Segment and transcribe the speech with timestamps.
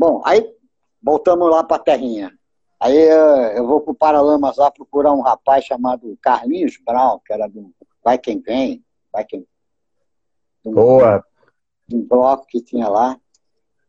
[0.00, 0.50] Bom, aí
[1.02, 2.32] voltamos lá para a terrinha.
[2.80, 7.30] Aí eh, eu vou para o Paralamas lá procurar um rapaz chamado Carlinhos Brown, que
[7.30, 7.70] era do
[8.02, 8.82] Vai Quem Vem,
[9.12, 9.46] Vai Quem
[10.64, 11.22] um, Boa!
[11.92, 13.20] Um bloco que tinha lá,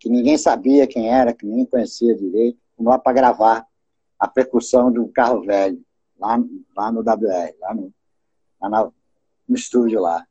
[0.02, 2.60] que ninguém sabia quem era, que ninguém conhecia direito.
[2.76, 3.66] Fomos lá para gravar
[4.20, 5.82] a percussão do carro velho,
[6.20, 6.38] lá,
[6.76, 7.94] lá no WR, lá no,
[8.60, 8.92] lá
[9.48, 10.28] no estúdio lá.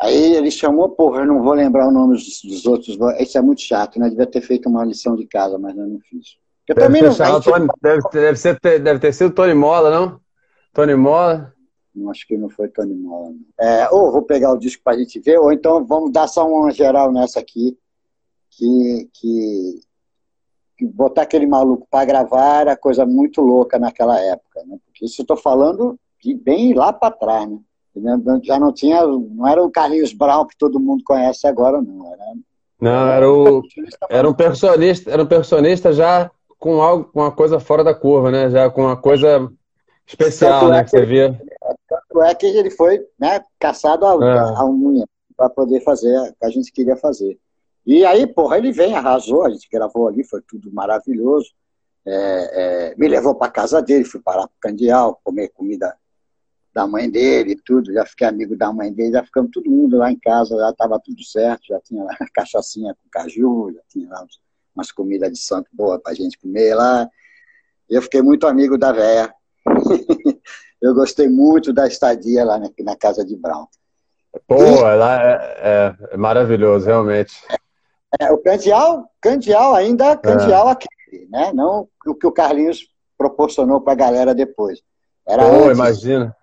[0.00, 2.96] Aí ele chamou, porra, eu não vou lembrar o nome dos, dos outros.
[3.18, 4.08] Isso é muito chato, né?
[4.08, 6.36] Devia ter feito uma lição de casa, mas eu não fiz.
[6.68, 7.44] Eu deve também não gente...
[7.44, 10.20] Tony, deve, deve, ser, deve ter sido Tony Mola, não?
[10.72, 11.52] Tony Mola?
[11.92, 13.34] Não, acho que não foi Tony Mola.
[13.58, 16.48] É, ou vou pegar o disco para a gente ver, ou então vamos dar só
[16.48, 17.76] uma geral nessa aqui,
[18.50, 19.80] que, que,
[20.76, 24.78] que botar aquele maluco para gravar era coisa muito louca naquela época, né?
[24.84, 27.58] Porque isso eu estou falando de bem lá para trás, né?
[28.42, 32.12] Já não tinha, não era o Carlinhos Brown que todo mundo conhece agora, não.
[32.12, 32.24] Era,
[32.80, 33.62] não, era, o,
[34.08, 38.30] era um percussionista, era um percussionista já com algo, com uma coisa fora da curva,
[38.30, 38.50] né?
[38.50, 39.50] Já com uma coisa
[40.06, 40.78] especial, tanto né?
[40.78, 41.40] É que, você via.
[41.88, 44.38] Tanto é que ele foi né, caçado a, é.
[44.38, 45.06] a unha
[45.36, 47.38] para poder fazer o que a gente queria fazer.
[47.86, 51.50] E aí, porra, ele vem, arrasou, a gente gravou ali, foi tudo maravilhoso.
[52.04, 55.94] É, é, me levou para casa dele, fui parar para o Candial, comer comida
[56.78, 60.12] da mãe dele, tudo, já fiquei amigo da mãe dele, já ficamos todo mundo lá
[60.12, 64.24] em casa, já estava tudo certo, já tinha lá cachaçinha com caju, já tinha lá
[64.76, 67.08] umas comidas de santo boa para a gente comer lá.
[67.90, 69.34] E eu fiquei muito amigo da véia.
[70.80, 73.66] eu gostei muito da estadia lá na, na casa de Brown.
[74.46, 77.34] Pô, e, lá é, é, é, maravilhoso, realmente.
[78.20, 81.52] É, é, o Candial, Candial ainda, Candial aquele, né?
[81.52, 84.80] Não o que o Carlinhos proporcionou para a galera depois.
[85.26, 86.37] Era Pô, imagina.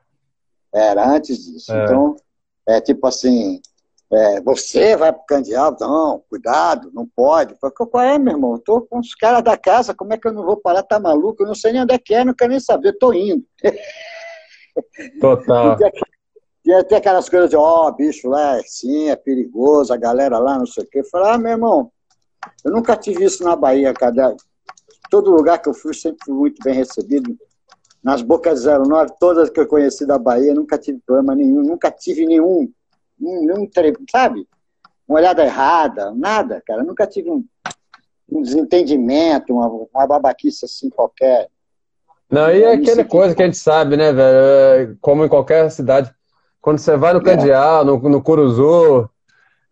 [0.76, 1.72] Era antes disso.
[1.72, 1.86] É.
[1.86, 2.16] Então,
[2.68, 3.62] é tipo assim,
[4.12, 5.80] é, você vai para o candidato?
[5.82, 7.56] Não, cuidado, não pode.
[7.60, 8.56] Falei, qual é, meu irmão?
[8.56, 10.84] Estou com os caras da casa, como é que eu não vou parar?
[10.84, 11.44] Tá maluco?
[11.44, 13.44] Eu não sei nem onde é que é, não quero nem saber, estou indo.
[15.22, 15.78] Total.
[16.62, 20.58] Tinha até aquelas coisas de, ó, oh, bicho lá, sim, é perigoso, a galera lá,
[20.58, 21.00] não sei o quê.
[21.00, 21.92] Eu falei, ah, meu irmão,
[22.66, 24.36] eu nunca tive isso na Bahia, cara.
[25.10, 27.38] Todo lugar que eu fui, sempre fui muito bem recebido
[28.06, 32.24] nas bocas 09, todas que eu conheci da Bahia, nunca tive problema nenhum, nunca tive
[32.28, 32.72] nenhum,
[33.20, 33.68] nenhum,
[34.12, 34.48] sabe?
[35.08, 36.84] Uma olhada errada, nada, cara.
[36.84, 37.44] Nunca tive um,
[38.32, 41.48] um desentendimento, uma, uma babaquice assim qualquer.
[42.30, 44.38] Não, e é aquela coisa que a gente sabe, né, velho?
[44.38, 46.14] É, como em qualquer cidade.
[46.62, 47.24] Quando você vai no é.
[47.24, 49.10] Candial, no, no Curuzu,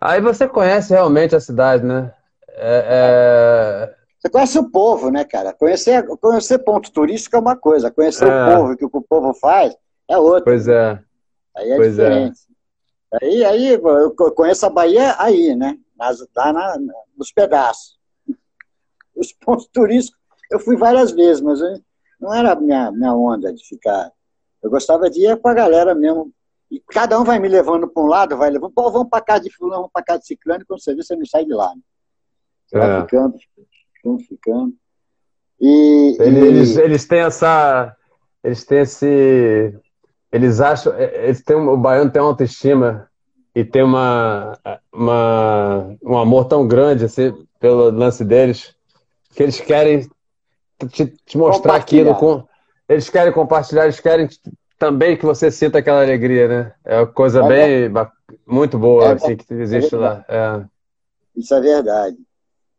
[0.02, 2.12] aí você conhece realmente a cidade, né?
[2.50, 5.52] É, é você conhece o povo, né, cara?
[5.52, 8.32] Conhecer, conhecer ponto turístico é uma coisa, conhecer é.
[8.32, 9.76] o povo, o que o povo faz,
[10.10, 10.46] é outra.
[10.46, 11.04] Pois é.
[11.58, 12.04] Aí é pois é.
[12.04, 12.40] diferente.
[13.14, 13.26] É.
[13.26, 15.78] Aí, aí eu conheço a Bahia aí, né?
[15.98, 16.78] Nas, lá na,
[17.18, 18.00] nos pedaços.
[19.14, 20.18] Os pontos turísticos,
[20.50, 21.60] eu fui várias vezes, mas
[22.18, 24.10] não era a minha, minha onda de ficar.
[24.62, 26.32] Eu gostava de ir com a galera mesmo.
[26.72, 29.44] E cada um vai me levando para um lado, vai levando, pô, vamos para casa
[29.44, 31.54] de fulano, vamos para casa de ciclano, e quando você vê, você não sai de
[31.54, 31.76] lá.
[31.76, 31.82] Né?
[32.66, 32.80] Você é.
[32.80, 33.38] vai ficando,
[34.04, 34.74] ficando, ficando.
[35.60, 36.82] E, eles, e...
[36.82, 37.96] eles têm essa.
[38.44, 39.74] Eles têm esse.
[40.32, 40.94] Eles acham.
[40.98, 43.10] Eles têm, o baiano tem uma autoestima
[43.56, 44.58] e tem uma,
[44.92, 48.76] uma, um amor tão grande assim, pelo lance deles
[49.36, 50.10] que eles querem
[50.90, 52.44] te, te mostrar aquilo com.
[52.90, 54.28] Eles querem compartilhar, eles querem
[54.78, 56.74] também que você sinta aquela alegria, né?
[56.84, 57.92] É uma coisa é bem
[58.46, 60.26] muito boa é assim, que existe é lá.
[60.28, 60.66] É.
[61.36, 62.18] Isso é verdade.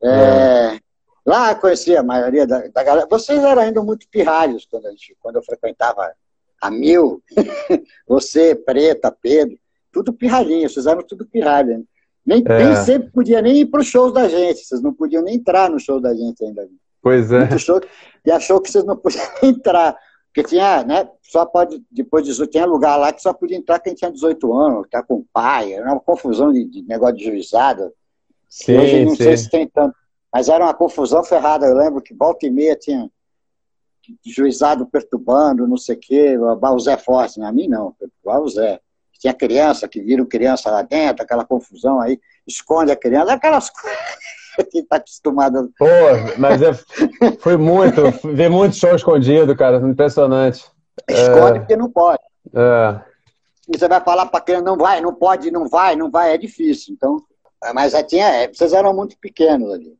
[0.02, 0.78] É,
[1.24, 3.06] Lá conhecia a maioria da, da, galera.
[3.08, 6.12] Vocês eram ainda muito pirralhos quando, gente, quando eu frequentava
[6.60, 7.22] a Mil.
[8.06, 9.58] Você, Preta, Pedro,
[9.90, 10.68] tudo pirralhinho.
[10.68, 11.78] Vocês eram tudo pirralho.
[11.78, 11.84] Né?
[12.26, 12.64] Nem, é.
[12.64, 14.64] nem sempre podia nem ir para os shows da gente.
[14.64, 16.68] Vocês não podiam nem entrar no show da gente ainda.
[17.02, 17.58] Pois é.
[17.58, 17.80] Show,
[18.24, 19.96] e achou que vocês não podiam entrar.
[20.26, 21.08] Porque tinha, né?
[21.22, 24.52] Só pode, depois de 18, tinha lugar lá que só podia entrar quem tinha 18
[24.52, 25.72] anos, tá com pai.
[25.72, 27.92] Era uma confusão de, de negócio de juizado.
[28.48, 29.22] Sim, hoje não sim.
[29.22, 29.94] sei se tem tanto.
[30.34, 31.64] Mas era uma confusão ferrada.
[31.64, 33.08] Eu lembro que volta e meia tinha
[34.26, 37.94] juizado perturbando, não sei o quê, o Zé Forte, a mim não,
[38.24, 38.80] o Zé.
[39.20, 44.70] Tinha criança que viram criança lá dentro, aquela confusão aí, esconde a criança, aquelas coisas
[44.70, 45.72] que está acostumado.
[45.78, 45.86] Pô,
[46.36, 46.72] mas é,
[47.38, 48.02] foi muito,
[48.34, 50.66] ver muito show escondido, cara, impressionante.
[51.08, 52.20] Esconde é, porque não pode.
[52.52, 53.00] É.
[53.72, 56.36] E você vai falar para criança, não vai, não pode, não vai, não vai, é
[56.38, 56.92] difícil.
[56.92, 57.22] Então,
[57.72, 59.96] mas já tinha, é, vocês eram muito pequenos ali.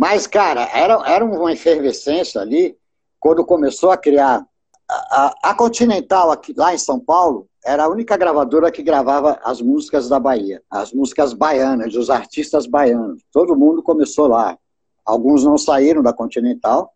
[0.00, 2.74] Mas, cara, era, era uma efervescência ali,
[3.18, 4.46] quando começou a criar.
[4.88, 9.60] A, a, Continental, aqui, lá em São Paulo, era a única gravadora que gravava as
[9.60, 13.22] músicas da Bahia, as músicas baianas, dos artistas baianos.
[13.30, 14.58] Todo mundo começou lá.
[15.04, 16.94] Alguns não saíram da Continental,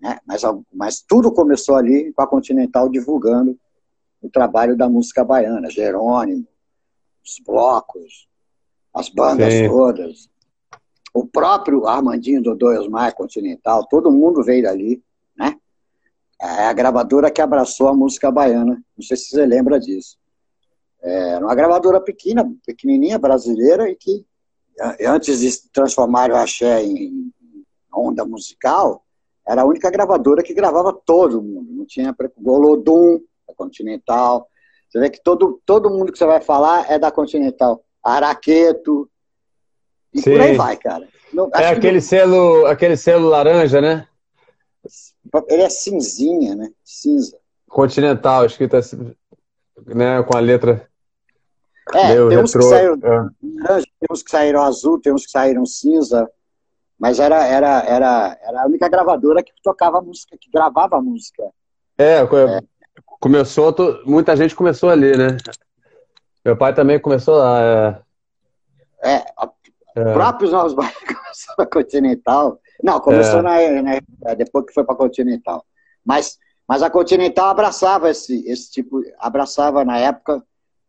[0.00, 0.20] né?
[0.24, 0.42] mas,
[0.72, 3.58] mas tudo começou ali com a Continental divulgando
[4.22, 6.46] o trabalho da música baiana, Jerônimo,
[7.26, 8.28] os blocos,
[8.94, 9.68] as bandas Sim.
[9.68, 10.30] todas,
[11.12, 15.02] o próprio Armandinho Dodô Osmar Continental, todo mundo veio dali,
[15.36, 15.56] né?
[16.40, 20.16] É a gravadora que abraçou a música baiana, não sei se você lembra disso.
[21.02, 24.24] É, era uma gravadora pequena, pequenininha, brasileira, e que
[25.06, 27.32] antes de transformar o axé em
[27.92, 29.04] onda musical,
[29.46, 31.72] era a única gravadora que gravava todo mundo.
[31.72, 34.48] Não tinha Golodum, da Continental.
[34.88, 37.84] Você vê que todo, todo mundo que você vai falar é da Continental.
[38.02, 39.10] Araqueto.
[40.14, 40.32] E Sim.
[40.32, 41.08] por aí vai, cara.
[41.32, 44.06] Não, é aquele, selo, aquele selo laranja, né?
[45.48, 46.70] Ele é cinzinha, né?
[46.84, 47.38] Cinza.
[47.68, 49.14] Continental, escrito assim,
[49.86, 50.86] né, com a letra.
[51.94, 53.76] É, tem uns, que saíram, é.
[53.80, 56.30] tem uns que saíram azul, tem uns que saíram cinza.
[56.98, 61.42] Mas era, era, era, era a única gravadora que tocava música, que gravava música.
[61.98, 62.60] É, é.
[63.18, 63.74] começou,
[64.04, 65.36] muita gente começou ali, né?
[66.44, 68.04] Meu pai também começou lá.
[69.02, 69.24] É, é,
[69.96, 70.12] é.
[70.12, 72.60] próprios Novos Bairros começou na Continental.
[72.82, 73.42] Não, começou é.
[73.42, 75.64] na, na, depois que foi para Continental.
[76.04, 80.42] Mas, mas a Continental abraçava esse, esse tipo, abraçava na época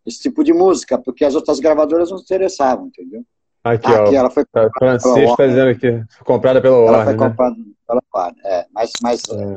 [0.05, 3.23] esse tipo de música, porque as outras gravadoras não se interessavam, entendeu?
[3.63, 6.95] Aqui, ah, aqui ó, ela foi tá, Francisco está dizendo aqui, foi comprada pela Warner.
[6.95, 7.29] Ela foi né?
[7.29, 7.55] comprada
[7.87, 8.65] pela Warner, é.
[8.73, 9.55] Mas, mas, é.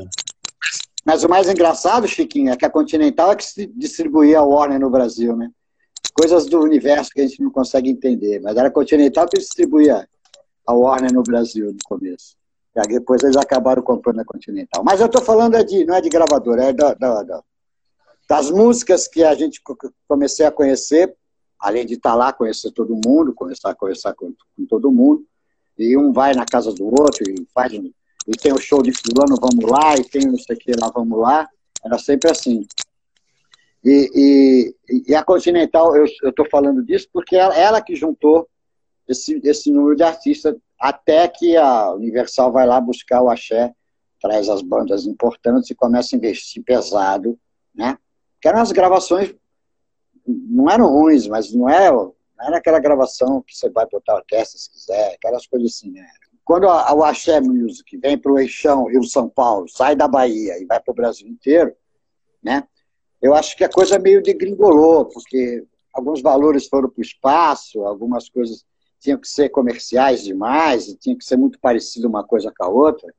[1.04, 4.78] mas o mais engraçado, Chiquinho, é que a Continental é que se distribuía a Warner
[4.78, 5.50] no Brasil, né?
[6.18, 8.40] Coisas do universo que a gente não consegue entender.
[8.40, 10.08] Mas era a Continental que distribuía
[10.66, 12.36] a Warner no Brasil no começo.
[12.74, 14.82] E depois eles acabaram comprando a Continental.
[14.84, 17.42] Mas eu estou falando é de, não é de gravadora, é da, da, da,
[18.28, 19.62] das músicas que a gente
[20.06, 21.14] comecei a conhecer
[21.58, 25.24] além de estar lá, conhecer todo mundo, conversar, conversar com, com todo mundo,
[25.78, 29.36] e um vai na casa do outro e faz e tem o show de fulano,
[29.40, 31.48] vamos lá, e tem não sei o que lá, vamos lá.
[31.84, 32.66] Era sempre assim.
[33.88, 38.48] E, e, e a Continental, eu estou falando disso porque ela, ela, que juntou
[39.06, 43.72] esse, esse número de artistas até que a Universal vai lá buscar o axé,
[44.20, 47.38] traz as bandas importantes e começa a investir pesado,
[47.72, 47.96] né?
[48.40, 49.32] Que eram as gravações
[50.26, 54.58] não eram ruins, mas não é, não era aquela gravação que você vai botar orquestra
[54.58, 56.04] se quiser, aquelas coisas assim, né?
[56.44, 60.60] Quando a, o Axé Music vem para o Eixão, Rio São Paulo, sai da Bahia
[60.60, 61.72] e vai para o Brasil inteiro,
[62.42, 62.66] né?
[63.26, 68.28] Eu acho que a coisa meio degringolou, porque alguns valores foram para o espaço, algumas
[68.28, 68.64] coisas
[69.00, 72.68] tinham que ser comerciais demais, e tinha que ser muito parecido uma coisa com a
[72.68, 73.12] outra.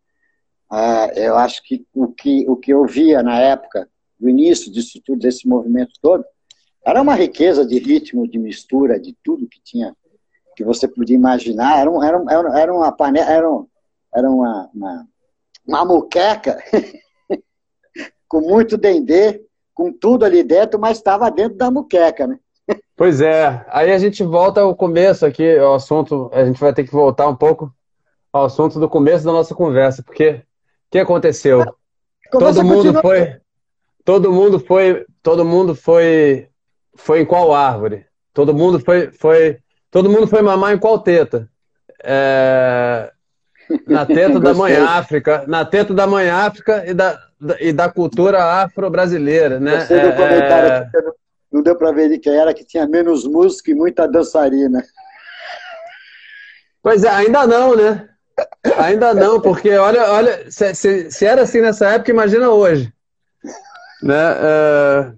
[0.71, 5.01] Uh, eu acho que o, que o que eu via na época, do início disso
[5.03, 6.23] tudo, desse movimento todo,
[6.85, 9.93] era uma riqueza de ritmo, de mistura, de tudo que tinha,
[10.55, 11.81] que você podia imaginar.
[11.81, 13.67] Era, um, era, um, era uma panela, era, um,
[14.15, 15.07] era uma, uma,
[15.67, 16.57] uma muqueca
[18.25, 19.45] com muito dendê,
[19.77, 22.39] com tudo ali dentro, mas estava dentro da muqueca, né?
[22.95, 23.63] Pois é.
[23.69, 27.27] Aí a gente volta ao começo aqui, ao assunto, a gente vai ter que voltar
[27.27, 27.71] um pouco
[28.33, 30.41] ao assunto do começo da nossa conversa, porque o
[30.89, 31.63] que aconteceu?
[32.31, 33.01] Todo mundo continua...
[33.01, 33.37] foi
[34.03, 36.49] todo mundo foi todo mundo foi
[36.95, 38.05] foi em qual árvore?
[38.33, 39.59] Todo mundo foi, foi,
[39.89, 41.47] todo mundo foi mamar em qual teta?
[42.03, 43.11] É,
[43.87, 47.19] na teta da mãe África, na teta da mãe África e da,
[47.59, 49.87] e da cultura afro-brasileira, né?
[49.89, 50.89] É, é...
[51.51, 54.83] não deu para ver de quem era, que tinha menos música e muita dançarina.
[56.81, 58.07] Pois é, ainda não, né?
[58.77, 62.93] Ainda não, porque olha, olha, se, se, se era assim nessa época, imagina hoje.
[64.01, 64.15] Né?
[64.15, 65.11] É,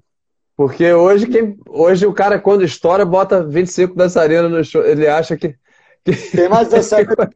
[0.56, 4.86] porque hoje, quem, hoje o cara, quando estoura, bota 25 dançarinas no show.
[4.86, 5.56] Ele acha que.
[6.04, 6.14] que...
[6.32, 7.30] Tem mais dançarina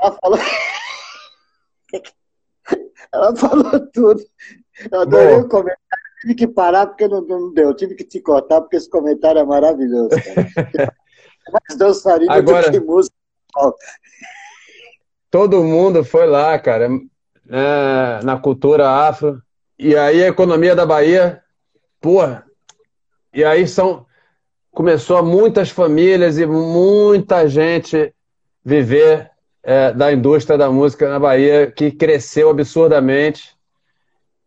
[0.00, 0.38] ela falou.
[3.14, 4.22] Ela falou tudo.
[4.90, 6.04] Eu adorei o comentário.
[6.20, 7.74] Tive que parar porque não, não deu.
[7.74, 10.10] tive que te cortar porque esse comentário é maravilhoso.
[11.52, 13.14] mais dançarina Agora, do que música.
[15.30, 16.88] Todo mundo foi lá, cara,
[17.48, 19.42] é, na cultura afro.
[19.78, 21.42] E aí a economia da Bahia,
[22.00, 22.44] porra,
[23.32, 24.06] e aí são
[24.70, 28.12] começou muitas famílias e muita gente
[28.64, 29.30] viver
[29.64, 33.54] é, da indústria da música na Bahia, que cresceu absurdamente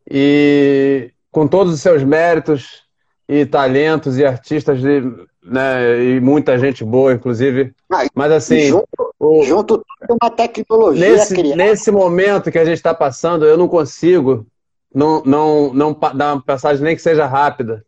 [0.10, 2.84] e com todos os seus méritos
[3.28, 5.02] e talentos e artistas de,
[5.44, 7.74] né, e muita gente boa, inclusive.
[7.92, 12.94] Ah, Mas assim, junto, o, junto uma tecnologia nesse, nesse momento que a gente está
[12.94, 14.46] passando, eu não consigo
[14.94, 17.84] não, não, não dar uma passagem nem que seja rápida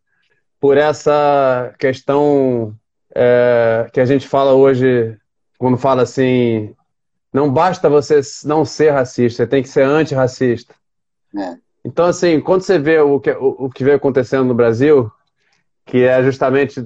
[0.60, 2.76] por essa questão
[3.16, 5.18] é, que a gente fala hoje,
[5.58, 6.76] quando fala assim,
[7.32, 10.74] Não basta você não ser racista, você tem que ser antirracista.
[11.38, 11.58] É.
[11.86, 15.12] Então, assim, quando você vê o que, o, o que veio acontecendo no Brasil,
[15.86, 16.80] que é justamente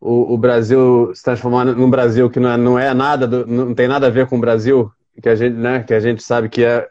[0.00, 3.74] o, o, Brasil se transformando num Brasil que não é, não é nada, do, não
[3.74, 4.90] tem nada a ver com o Brasil,
[5.22, 6.88] que a gente, né, que a gente sabe que é,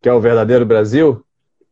[0.00, 1.24] que é o verdadeiro Brasil,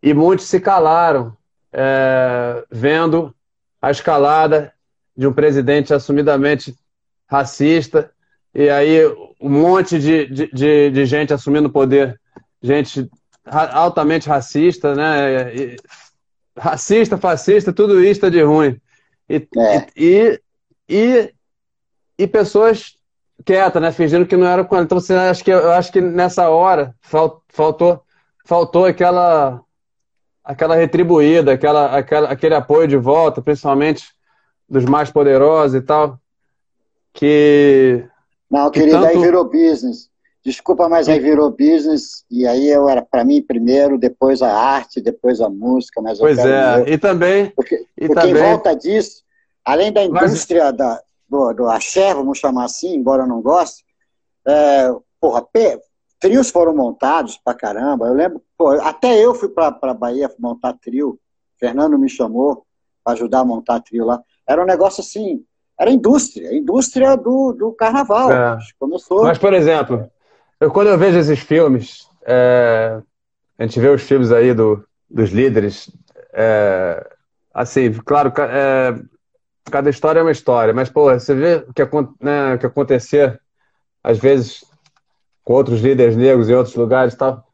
[0.03, 1.37] e muitos se calaram,
[1.73, 3.35] é, vendo
[3.81, 4.73] a escalada
[5.17, 6.77] de um presidente assumidamente
[7.27, 8.11] racista,
[8.55, 9.01] e aí
[9.41, 12.21] um monte de, de, de, de gente assumindo o poder,
[12.63, 13.09] gente
[13.45, 15.55] altamente racista, né?
[15.55, 15.77] E,
[16.59, 18.81] racista, fascista, tudo isso de ruim.
[19.29, 19.87] E, é.
[19.97, 20.41] e,
[20.89, 21.35] e,
[22.19, 22.97] e, pessoas
[23.45, 23.93] quietas, né?
[23.93, 24.85] Fingindo que não era com ela.
[24.85, 28.03] Então você acha que eu acho que nessa hora faltou
[28.45, 29.61] faltou aquela
[30.43, 34.07] aquela retribuída, aquela, aquela aquele apoio de volta, principalmente
[34.69, 36.19] dos mais poderosos e tal,
[37.13, 38.05] que
[38.51, 39.07] não, querido, tanto...
[39.07, 40.09] aí virou business.
[40.45, 45.01] Desculpa, mas aí virou business e aí eu era para mim primeiro, depois a arte,
[45.01, 48.31] depois a música, mas Pois é, e também porque, e porque também...
[48.31, 49.25] em volta disso,
[49.65, 50.77] além da indústria mas...
[50.77, 53.85] da, do, do axé, vamos chamar assim, embora eu não goste,
[54.47, 55.45] é, porra,
[56.21, 58.07] trios foram montados pra caramba.
[58.07, 61.19] Eu lembro, pô, até eu fui pra, pra Bahia montar trio.
[61.59, 62.65] Fernando me chamou
[63.03, 64.23] para ajudar a montar trio lá.
[64.47, 65.45] Era um negócio assim,
[65.79, 68.33] era indústria, indústria do, do carnaval.
[68.33, 68.59] É.
[68.79, 69.25] Começou.
[69.25, 70.11] Mas, por exemplo,
[70.61, 73.01] eu, quando eu vejo esses filmes, é,
[73.59, 75.91] a gente vê os filmes aí do, dos líderes,
[76.33, 77.07] é,
[77.53, 78.99] assim, claro, é,
[79.71, 81.83] cada história é uma história, mas, pô, você vê o que,
[82.21, 83.41] né, que acontecer,
[84.03, 84.65] às vezes,
[85.45, 87.45] com outros líderes negros em outros lugares e tal.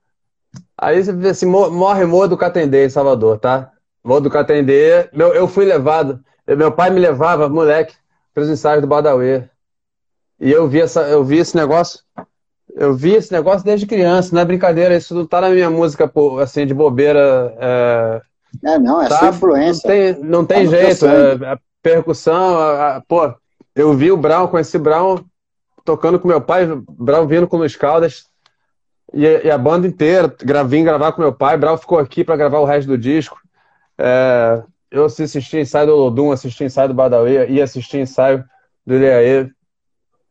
[0.79, 3.71] Aí você vê assim, morre Modo Catendê em Salvador, tá?
[4.02, 7.95] Modo Catendê, meu, eu fui levado, meu pai me levava, moleque,
[8.32, 9.48] para os ensaios do Badawi.
[10.40, 12.00] E eu vi, essa, eu vi esse negócio,
[12.74, 16.10] eu vi esse negócio desde criança, não é brincadeira, isso não tá na minha música,
[16.42, 17.54] assim, de bobeira.
[17.58, 18.22] É,
[18.64, 19.18] é não, é tá?
[19.18, 19.88] sua influência.
[19.88, 23.32] Não tem, não tem tá jeito, é, a percussão, a, a, pô,
[23.74, 25.18] eu vi o Brown, conheci o Brown
[25.84, 28.24] tocando com meu pai, Brau vindo com os Caldas,
[29.12, 30.34] e, e, a banda inteira,
[30.66, 33.38] vim gravar com meu pai, Brau ficou aqui para gravar o resto do disco.
[33.98, 34.62] É,
[34.92, 38.44] eu assisti ensaio do Lodum, assisti ensaio do Badawi, ia assistir ensaio
[38.87, 39.49] do Ilhaê,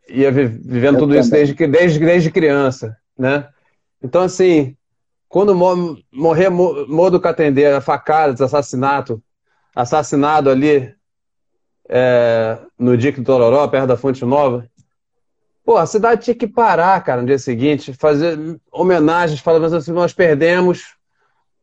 [0.08, 1.22] ia vivendo eu tudo também.
[1.22, 3.50] isso desde, desde, desde criança, né?
[4.01, 4.75] Então, assim,
[5.27, 5.56] quando
[6.12, 9.22] morrer Modo Catendê, facadas, assassinato,
[9.75, 10.94] assassinado ali
[11.89, 14.70] é, no Dique do Tororó, perto da Fonte Nova,
[15.63, 20.12] Pô, a cidade tinha que parar, cara, no dia seguinte, fazer homenagens, falando assim, nós
[20.12, 20.96] perdemos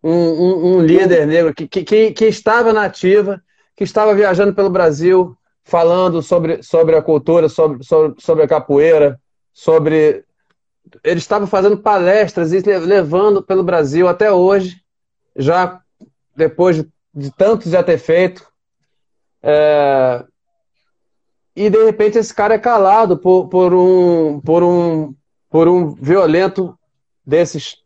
[0.03, 3.43] um, um, um líder negro que, que, que, estava na ativa,
[3.77, 9.21] que estava viajando pelo Brasil, falando sobre, sobre a cultura, sobre, sobre, sobre a capoeira,
[9.53, 10.25] sobre.
[11.05, 14.81] Ele estava fazendo palestras e levando pelo Brasil até hoje,
[15.37, 15.81] já
[16.35, 18.47] depois de, de tanto já ter feito.
[19.43, 20.25] É,
[21.55, 25.15] e de repente esse cara é calado por, por, um, por, um,
[25.51, 26.79] por um violento
[27.27, 27.83] desses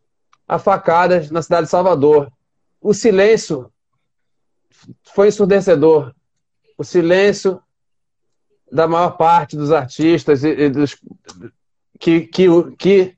[0.53, 2.31] a facadas na cidade de Salvador.
[2.79, 3.71] O silêncio
[5.03, 6.13] foi ensurdecedor.
[6.77, 7.59] O silêncio
[8.71, 10.95] da maior parte dos artistas e, dos,
[11.99, 12.45] que, que,
[12.77, 13.17] que,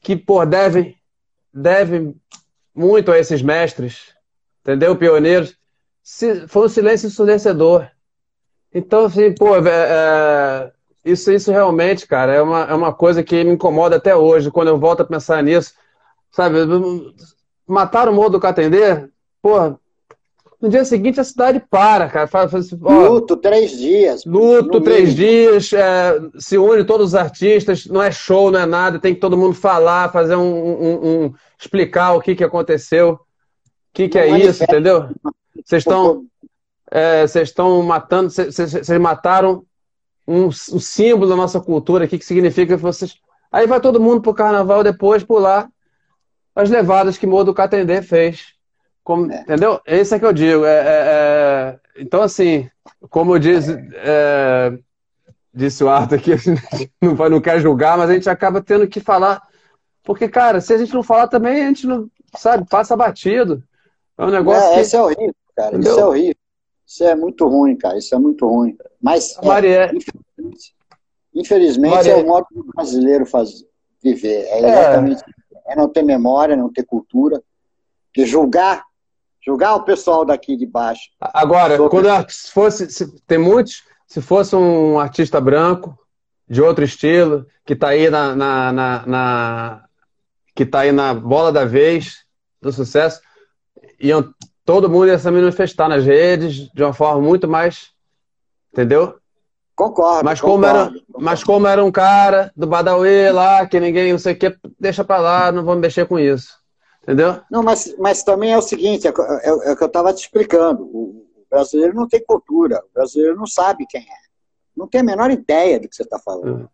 [0.00, 0.96] que por devem,
[1.52, 2.18] devem
[2.74, 4.14] muito a esses mestres,
[4.62, 4.96] entendeu?
[4.96, 5.58] Pioneiros.
[6.48, 7.86] Foi um silêncio ensurdecedor.
[8.72, 10.72] Então, assim, pô, é, é,
[11.04, 14.68] isso, isso realmente, cara, é uma, é uma coisa que me incomoda até hoje, quando
[14.68, 15.74] eu volto a pensar nisso.
[16.30, 16.58] Sabe,
[17.66, 19.08] mataram o Morro do Catendê,
[19.42, 19.76] pô,
[20.60, 22.26] no dia seguinte a cidade para, cara.
[22.26, 24.24] Fala, assim, ó, luto três dias.
[24.24, 28.98] Luto três dias, é, se une todos os artistas, não é show, não é nada,
[28.98, 30.42] tem que todo mundo falar, fazer um.
[30.42, 33.18] um, um explicar o que, que aconteceu, o
[33.92, 35.08] que, que é isso, entendeu?
[35.64, 36.24] Vocês estão
[36.90, 39.64] é, vocês estão matando, vocês mataram
[40.26, 43.16] um, um, símbolo da nossa cultura, o que, que significa vocês.
[43.50, 45.68] Aí vai todo mundo pro carnaval depois pular
[46.58, 48.52] as levadas que Modo Catendê fez.
[49.04, 49.42] Como, é.
[49.42, 49.80] Entendeu?
[49.86, 50.64] Esse é que eu digo.
[50.64, 52.68] É, é, é então, assim,
[53.08, 54.76] como diz, é,
[55.54, 56.32] disse o Arthur aqui,
[57.00, 59.40] não, não quer julgar, mas a gente acaba tendo que falar.
[60.02, 63.62] Porque, cara, se a gente não falar também, a gente não, sabe, passa batido.
[64.18, 64.72] É um negócio.
[64.72, 64.80] É, que...
[64.80, 65.68] Isso é horrível, cara.
[65.76, 65.92] Entendeu?
[65.92, 66.36] Isso é horrível.
[66.84, 67.98] Isso é muito ruim, cara.
[67.98, 68.76] Isso é muito ruim.
[69.00, 70.74] Mas, é, infelizmente,
[71.32, 73.64] infelizmente é o modo do brasileiro faz,
[74.02, 74.44] viver.
[74.48, 75.22] É, exatamente.
[75.22, 75.37] É.
[75.68, 77.42] é não ter memória, não ter cultura.
[78.14, 78.84] De julgar,
[79.44, 81.10] julgar o pessoal daqui de baixo.
[81.20, 81.90] Agora, sobre...
[81.90, 85.96] quando se fosse, se, tem muitos, se fosse um artista branco,
[86.48, 89.84] de outro estilo, que está aí na, na, na, na,
[90.54, 92.24] que tá aí na bola da vez
[92.60, 93.20] do sucesso,
[94.00, 94.32] iam,
[94.64, 97.90] todo mundo ia se manifestar nas redes de uma forma muito mais,
[98.72, 99.18] entendeu?
[99.76, 100.24] Concordo.
[100.24, 101.04] Mas como, concordo, era.
[101.20, 105.04] Mas como era um cara do Badawi lá, que ninguém, não sei o que, deixa
[105.04, 106.56] pra lá, não vamos mexer com isso.
[107.02, 107.40] Entendeu?
[107.50, 110.20] Não, mas, mas também é o seguinte, é, é, é o que eu estava te
[110.22, 110.82] explicando.
[110.84, 114.28] O, brasileiro não tem cultura, o brasileiro não sabe quem é.
[114.76, 116.68] Não tem a menor ideia do que você está falando.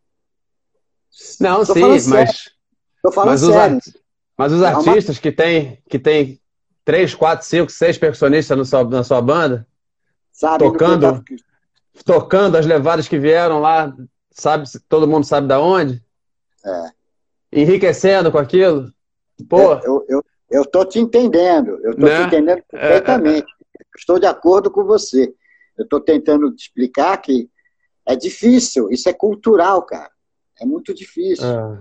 [1.40, 2.50] Não, Tô sim, falando mas,
[3.14, 3.74] falando mas, os, sério.
[3.76, 3.88] art-
[4.36, 6.40] mas os É uma- artistas que tem, que tem
[6.84, 9.64] três, quatro, cinco, seis percussionistas no sua- na sua banda,
[10.32, 11.24] Sabe, tocando- não
[12.04, 13.94] tocando as levadas que vieram lá,
[14.34, 16.02] sabe, todo mundo sabe da onde,
[16.66, 16.90] É.
[17.52, 18.92] enriquecendo com aquilo.
[19.48, 22.20] Pô, Eu, eu, eu tô te entendendo, eu tô Né?
[22.20, 23.46] te entendendo perfeitamente.
[23.96, 25.32] Estou de acordo com você.
[25.78, 27.48] Eu estou tentando te explicar que
[28.06, 30.10] é difícil, isso é cultural, cara.
[30.60, 31.46] É muito difícil.
[31.46, 31.80] ah,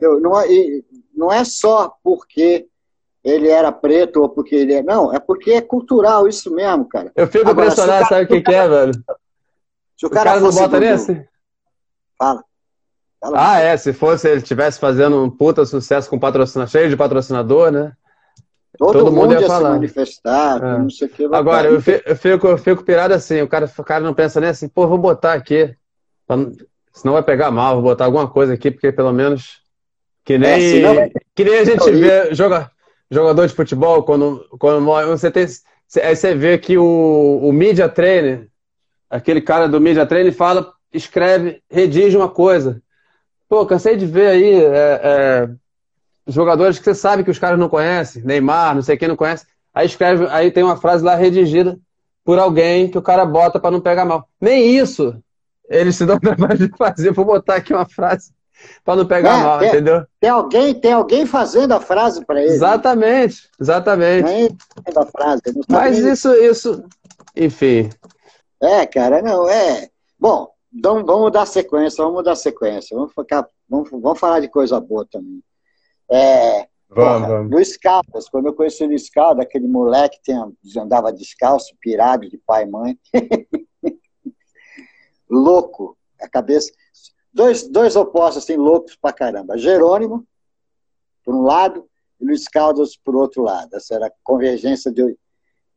[0.00, 0.46] Eu- não, é,
[1.14, 2.68] não é só porque
[3.22, 4.82] ele era preto ou porque ele é.
[4.82, 7.10] Não, é porque é cultural, isso mesmo, cara.
[7.16, 8.92] eu fico Agora, impressionado, cara- sabe o que, que é, velho?
[9.96, 11.26] Se o O cara, cara não bota nesse?
[12.18, 12.44] Fala.
[13.20, 13.52] Fala.
[13.54, 17.70] Ah, é, se fosse ele tivesse fazendo um puta sucesso com patrocinador, cheio de patrocinador,
[17.70, 17.92] né?
[18.76, 19.70] Todo, todo mundo mundo ia ia se falar.
[19.70, 20.78] manifestar, É.
[20.78, 21.24] não sei o que.
[21.32, 24.40] Agora, eu fi- eu fico, eu fico pirado assim, o cara, o cara não pensa
[24.40, 25.74] nem assim, pô, vou botar aqui,
[26.28, 26.52] não-
[26.92, 29.60] senão vai pegar mal, vou botar alguma coisa aqui, porque pelo menos
[30.24, 30.94] que nem, É, senão
[31.36, 32.70] que nem a gente vê joga,
[33.10, 35.46] jogador de futebol, quando, quando morre, você tem,
[36.02, 38.48] aí você vê que o, o media trainer,
[39.08, 42.80] aquele cara do media trainer fala, escreve, redige uma coisa.
[43.48, 45.48] Pô, cansei de ver aí é, é,
[46.26, 49.46] jogadores que você sabe que os caras não conhecem, Neymar, não sei quem não conhece,
[49.72, 51.78] aí escreve, aí tem uma frase lá redigida
[52.24, 54.26] por alguém que o cara bota para não pegar mal.
[54.40, 55.14] Nem isso
[55.68, 58.32] eles se dão trabalho de fazer, vou botar aqui uma frase
[58.84, 59.68] para não pegar É, mal, é.
[59.68, 60.06] entendeu?
[60.20, 62.52] Tem alguém, tem alguém fazendo a frase para ele.
[62.52, 64.56] Exatamente, exatamente.
[64.96, 65.42] A frase.
[65.68, 66.84] Mas isso, isso,
[67.36, 67.90] enfim.
[68.62, 69.88] É, cara, não, é.
[70.18, 72.96] Bom, então vamos dar sequência, vamos dar sequência.
[72.96, 75.40] Vamos, ficar, vamos, vamos falar de coisa boa também.
[76.10, 80.32] É, porra, Luiz Caldas, quando eu conheci o Luiz Caldas, aquele moleque que
[80.76, 82.98] andava descalço, pirado de pai e mãe.
[85.30, 86.72] Louco, a cabeça.
[87.32, 89.56] Dois, dois opostos, assim, loucos pra caramba.
[89.56, 90.26] Jerônimo,
[91.24, 91.88] por um lado,
[92.20, 93.76] e Luiz Caldas, por outro lado.
[93.76, 95.16] Essa era a convergência de,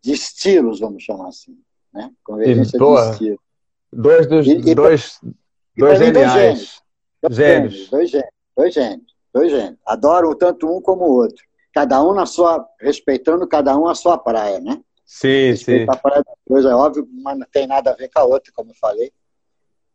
[0.01, 1.57] de estilos, vamos chamar assim.
[1.93, 2.11] Né?
[2.23, 3.46] Convergência E, de estilos.
[3.91, 6.81] Dois dos E- dois, e dois mim, dois geniais.
[7.21, 7.73] Dois Gênios.
[7.73, 9.77] gênios, dois gênios, dois gênios, dois gênios.
[9.85, 11.43] Adoro tanto um como o outro.
[11.73, 14.79] Cada um na sua, respeitando cada um a sua praia, né?
[15.05, 15.85] Sim, sim.
[15.87, 18.51] A praia dos dois, é óbvio, mas não tem nada a ver com a outra,
[18.55, 19.11] como eu falei.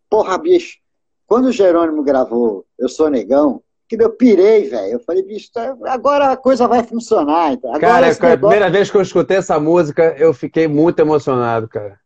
[0.08, 0.78] Porra, bicho,
[1.26, 4.92] quando o Jerônimo gravou Eu Sou Negão, que eu pirei, velho.
[4.94, 7.52] Eu falei, bicho, tá- agora a coisa vai funcionar.
[7.52, 7.70] Então.
[7.70, 10.98] Agora Cara, cara, a negócio- primeira vez que eu escutei essa música, eu fiquei muito
[11.00, 12.00] emocionado, cara.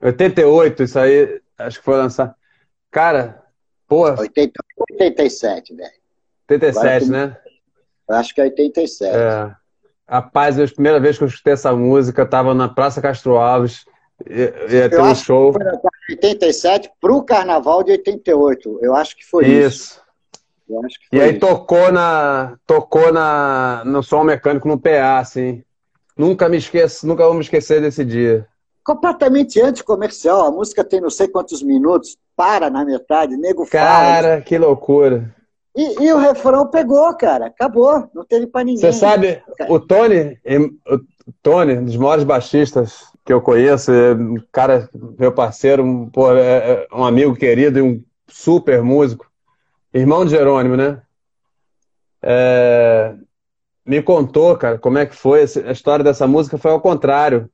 [0.00, 2.34] 88, isso aí, acho que foi lançado.
[2.90, 3.42] Cara,
[3.86, 4.52] pô, 80,
[4.90, 5.90] 87, velho.
[6.48, 7.36] 87, Agora né?
[8.08, 9.14] Acho que é 87.
[9.14, 9.54] É.
[10.08, 13.84] Rapaz, a primeira vez que eu escutei essa música, eu tava na Praça Castro Alves,
[14.26, 15.52] ia, ter Eu um show.
[15.52, 18.78] Foi na 87 pro carnaval de 88.
[18.80, 20.00] Eu acho que foi isso.
[20.66, 20.88] Isso.
[21.10, 21.40] Que E foi aí isso.
[21.40, 25.62] tocou na tocou na no som mecânico no PA, assim.
[26.16, 28.46] Nunca me esqueço, nunca vou me esquecer desse dia.
[28.88, 30.46] Completamente anticomercial.
[30.46, 33.84] A música tem não sei quantos minutos, para na metade, nego fala.
[33.84, 35.34] Cara, que loucura.
[35.76, 37.48] E, e o refrão pegou, cara.
[37.48, 38.08] Acabou.
[38.14, 38.80] Não teve pra ninguém.
[38.80, 40.38] Você sabe, o Tony,
[40.86, 46.08] o Tony, um dos maiores baixistas que eu conheço, é um cara, meu parceiro, um,
[46.08, 49.30] pô, é- é um amigo querido e um super músico,
[49.92, 51.02] irmão de Jerônimo, né?
[52.22, 53.14] É,
[53.84, 57.50] me contou, cara, como é que foi a história dessa música, foi ao contrário.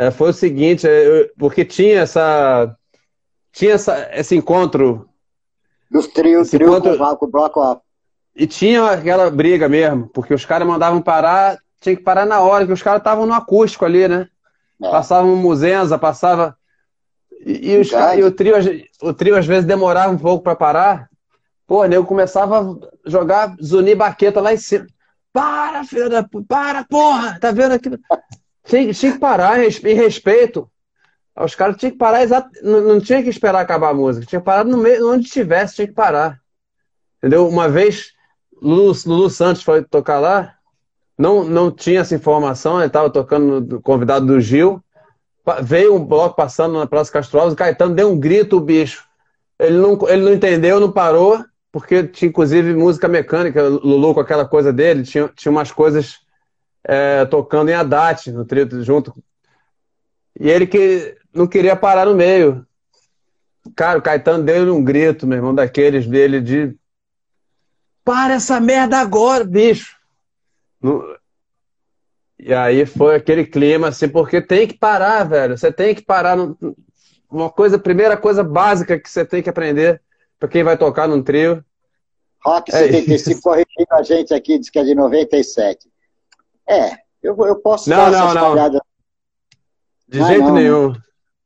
[0.00, 2.72] É, foi o seguinte, é, eu- porque tinha essa
[3.52, 5.08] tinha essa, esse encontro
[5.90, 7.80] Dos trio, Esse trio quanto- com, o- bloco off.
[8.36, 12.64] E tinha aquela briga mesmo, porque os caras mandavam parar, tinha que parar na hora,
[12.66, 14.28] que os caras estavam no acústico ali, né?
[14.80, 14.88] É.
[14.90, 16.56] Passavam muzenza, passava.
[17.44, 18.66] E, e os e o, trio, às-
[19.02, 21.08] o trio às vezes demorava um pouco pra parar.
[21.66, 24.86] Pô, o nego começava a jogar zunir baqueta lá em cima.
[25.32, 27.38] Para, filho da para, porra!
[27.40, 27.98] Tá vendo aquilo?
[28.68, 30.70] Tinha, tinha que parar em res- em respeito.
[31.40, 32.50] Os caras tinham que parar exato.
[32.62, 34.26] Não, não tinha que esperar acabar a música.
[34.26, 36.38] Tinha que parar no meio, onde estivesse, tinha que parar.
[37.18, 37.48] Entendeu?
[37.48, 38.12] Uma vez,
[38.60, 40.54] Lulu, Lulu Santos foi tocar lá,
[41.16, 44.82] não, não tinha essa informação, ele estava tocando convidado do Gil.
[45.62, 49.04] Veio um bloco passando na Praça Castro Alves, o Caetano deu um grito, o bicho.
[49.58, 54.46] ele não, ele não entendeu, não parou, porque tinha inclusive música mecânica, Lulu com aquela
[54.46, 56.18] coisa dele, tinha, tinha umas coisas
[56.84, 59.14] é, tocando em Haddad no trio junto.
[60.38, 62.66] E ele que não queria parar no meio.
[63.76, 66.76] Cara, o Caetano deu um grito, meu irmão, daqueles dele de.
[68.04, 69.96] Para essa merda agora, bicho!
[72.38, 75.58] E aí foi aquele clima, assim, porque tem que parar, velho.
[75.58, 76.36] Você tem que parar.
[76.36, 76.56] No...
[77.30, 80.00] Uma coisa, primeira coisa básica que você tem que aprender
[80.38, 81.62] para quem vai tocar num trio.
[82.42, 85.90] Rock 75 é corrigindo a gente aqui, diz que é de 97.
[86.68, 88.80] É, eu, eu posso não, não, não.
[90.08, 90.92] De não, jeito não, nenhum.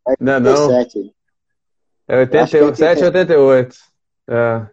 [0.06, 0.98] É 87.
[0.98, 3.76] Não, É 87 e 88.
[4.28, 4.66] É.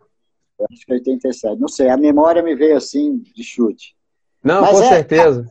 [0.59, 1.59] Eu acho que é 87.
[1.59, 3.95] Não sei, a memória me veio assim, de chute.
[4.43, 5.45] Não, mas com é, certeza.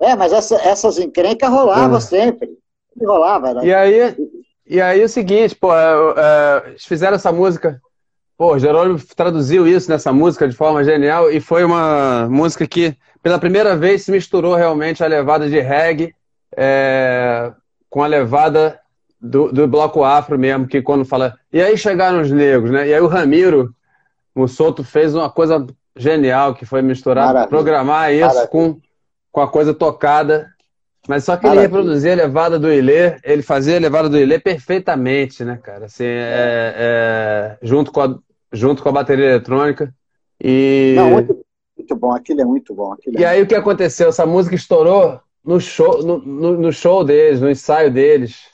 [0.00, 2.00] É, mas essa, essas encrencas rolavam é.
[2.00, 2.50] sempre.
[3.00, 3.54] Rolava.
[3.54, 3.66] Né?
[3.66, 4.16] E aí,
[4.66, 7.80] e aí o seguinte, pô, é, é, eles fizeram essa música.
[8.36, 13.40] Pô, Jerônimo traduziu isso nessa música de forma genial e foi uma música que, pela
[13.40, 16.14] primeira vez, se misturou realmente a levada de reggae
[16.56, 17.50] é,
[17.90, 18.78] com a levada
[19.20, 21.34] do, do, bloco afro mesmo, que quando fala.
[21.52, 22.86] E aí chegaram os negros, né?
[22.86, 23.74] E aí o Ramiro
[24.32, 27.48] Mussoto fez uma coisa genial, que foi misturar, Maravilha.
[27.48, 28.48] programar isso Maravilha.
[28.48, 28.80] com,
[29.32, 30.54] com a coisa tocada
[31.06, 34.38] mas só que ele reproduzia a levada do Ilê, ele fazia a levada do Ilê
[34.38, 35.84] perfeitamente, né, cara?
[35.84, 38.18] Assim, é, é, junto, com a,
[38.52, 39.92] junto com a bateria eletrônica.
[40.42, 40.94] E...
[40.96, 41.44] Não, muito,
[41.84, 42.96] muito bom, aquilo é muito bom.
[43.06, 44.08] e é aí o que aconteceu?
[44.08, 48.48] Essa música estourou no show, no, no, no, show deles, no ensaio deles.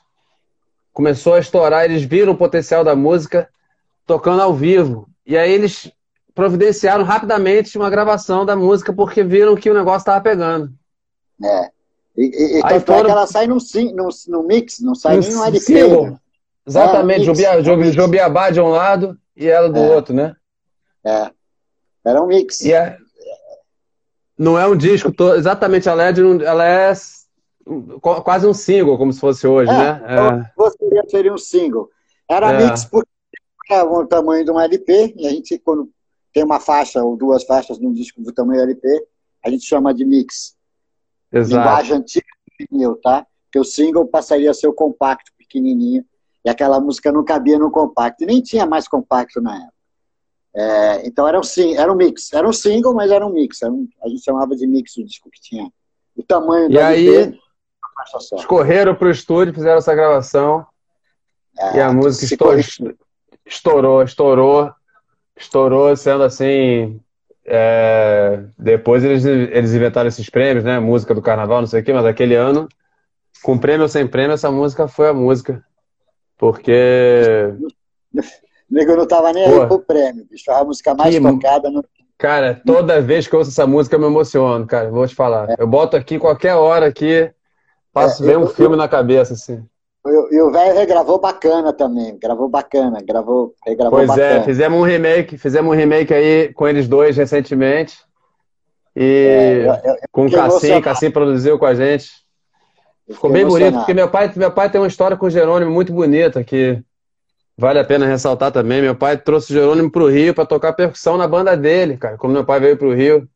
[0.93, 3.49] Começou a estourar, eles viram o potencial da música
[4.05, 5.09] tocando ao vivo.
[5.25, 5.90] E aí eles
[6.35, 10.73] providenciaram rapidamente uma gravação da música porque viram que o negócio estava pegando.
[11.43, 11.71] É.
[12.16, 13.01] E, e foram...
[13.01, 13.59] é que ela sai no,
[13.95, 15.88] no, no mix, não sai no nem no LP.
[15.88, 16.19] Né?
[16.66, 19.95] Exatamente, é, Jobiabá, Jobiabá de um lado e ela do é.
[19.95, 20.35] outro, né?
[21.05, 21.31] É.
[22.05, 22.61] Era um mix.
[22.62, 22.99] E é...
[24.40, 25.35] Não é um disco, todo...
[25.35, 26.40] exatamente, ela é, de um...
[26.40, 26.94] ela é
[28.00, 30.03] quase um single, como se fosse hoje, é, né?
[30.07, 31.11] É.
[31.11, 31.90] Seria um single.
[32.26, 32.64] Era é.
[32.64, 33.07] mix porque
[33.70, 35.90] era o tamanho de um LP, e a gente, quando
[36.33, 38.88] tem uma faixa ou duas faixas num disco do tamanho LP,
[39.44, 40.57] a gente chama de mix.
[41.31, 41.55] Exato.
[41.55, 43.26] linguagem antiga do vinil, tá?
[43.53, 46.03] Que o single passaria a ser o compacto pequenininho
[46.42, 48.24] e aquela música não cabia no compacto.
[48.24, 49.74] E nem tinha mais compacto na época.
[50.55, 51.43] É, então era um,
[51.77, 52.33] era um mix.
[52.33, 53.63] Era um single, mas era um mix.
[53.63, 55.71] Era um, a gente chamava de mix o disco que tinha.
[56.17, 57.39] O tamanho e aí, LP,
[58.37, 60.67] escorreram para o estúdio, fizeram essa gravação.
[61.59, 62.59] É, e a música estourou,
[63.47, 64.73] estourou, estourou,
[65.37, 67.01] estourou, sendo assim
[67.53, 70.79] é, depois eles, eles inventaram esses prêmios, né?
[70.79, 72.69] Música do carnaval, não sei o quê, mas aquele ano,
[73.43, 75.65] com prêmio ou sem prêmio, essa música foi a música.
[76.39, 77.53] Porque.
[78.71, 80.51] Nego não tava nem Pô, aí pro prêmio, bicho.
[80.51, 81.21] A música mais que...
[81.21, 81.71] tocada.
[81.71, 81.85] No...
[82.17, 84.91] Cara, toda vez que eu ouço essa música eu me emociono, cara.
[84.91, 85.51] Vou te falar.
[85.51, 85.57] É.
[85.59, 87.31] Eu boto aqui qualquer hora aqui,
[87.93, 89.65] passo é, ver um filme na cabeça, assim.
[90.07, 94.41] E o velho regravou bacana também, gravou bacana, gravou, regravou pois é, bacana.
[94.41, 97.99] é, fizemos um remake, fizemos um remake aí com eles dois recentemente.
[98.97, 102.11] E é, eu, eu, com o Cassim, Cassim produziu com a gente.
[103.11, 105.93] Ficou bem bonito, porque meu pai, meu pai tem uma história com o Jerônimo muito
[105.93, 106.83] bonita, que
[107.57, 108.83] vale a pena ressaltar também.
[108.83, 112.17] Meu pai trouxe o Jerônimo para o Rio para tocar percussão na banda dele, cara,
[112.17, 113.29] como meu pai veio para o Rio.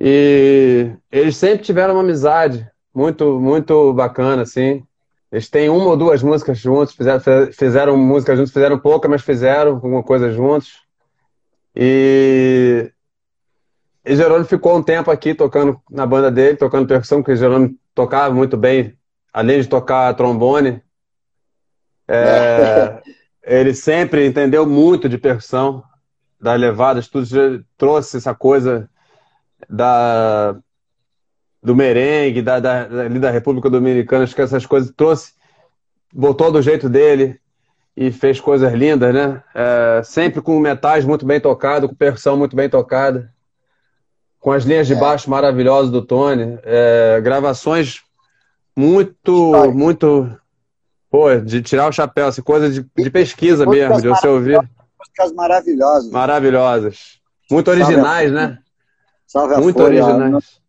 [0.00, 4.84] E eles sempre tiveram uma amizade muito, muito bacana, assim.
[5.30, 7.20] Eles têm uma ou duas músicas juntos, fizeram,
[7.52, 10.82] fizeram música juntos, fizeram pouca, mas fizeram alguma coisa juntos.
[11.74, 12.92] E...
[14.04, 18.32] e Jerônimo ficou um tempo aqui tocando na banda dele, tocando percussão, porque Jerônimo tocava
[18.32, 18.96] muito bem,
[19.32, 20.80] além de tocar trombone.
[22.06, 23.02] É...
[23.44, 25.82] ele sempre entendeu muito de percussão,
[26.40, 28.88] das levadas, tudo trouxe essa coisa
[29.68, 30.56] da
[31.62, 35.32] do merengue, da, da, ali da República Dominicana, acho que essas coisas trouxe,
[36.12, 37.40] botou do jeito dele
[37.96, 39.42] e fez coisas lindas, né?
[39.54, 43.32] É, sempre com metais muito bem tocado, com percussão muito bem tocada,
[44.38, 44.96] com as linhas de é.
[44.96, 48.02] baixo maravilhosas do Tony, é, gravações
[48.76, 50.30] muito, muito,
[51.14, 54.58] pô, de tirar o chapéu, assim, coisa de, de pesquisa mesmo, de você ouvir.
[54.98, 56.10] Músicas maravilhosas.
[56.10, 57.20] Maravilhosas.
[57.48, 58.58] Muito originais, Salve né?
[59.24, 60.60] Salve muito folha, originais.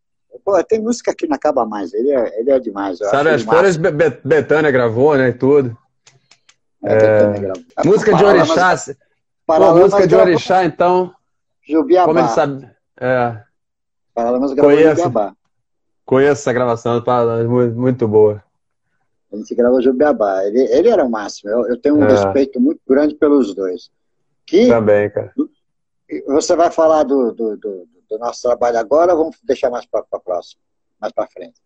[0.43, 1.91] Pô, tem música que não acaba mais.
[1.95, 2.99] Ele é, ele é demais.
[2.99, 5.29] Sabe, as folhas Betânia gravou, né?
[5.29, 5.75] E tudo.
[6.83, 7.83] É, é...
[7.83, 8.75] Música de Orixá.
[9.47, 11.11] Pô, música de Orixá, então.
[11.67, 12.05] Jubiabá.
[12.05, 12.69] Como ele sabe.
[13.01, 13.41] É.
[14.13, 14.89] Paralamas gravou Conheço.
[14.97, 15.33] Jubiabá.
[16.05, 17.03] Conheço essa gravação,
[17.75, 18.44] muito boa.
[19.31, 20.45] A gente gravou Jubiabá.
[20.45, 21.49] Ele, ele era o máximo.
[21.49, 22.11] Eu, eu tenho um é.
[22.11, 23.89] respeito muito grande pelos dois.
[24.45, 25.33] Que, Também, cara.
[26.27, 30.03] Você vai falar do, do, do, do nosso trabalho agora ou vamos deixar mais para
[30.11, 30.61] a próxima?
[31.01, 31.59] Mais para frente?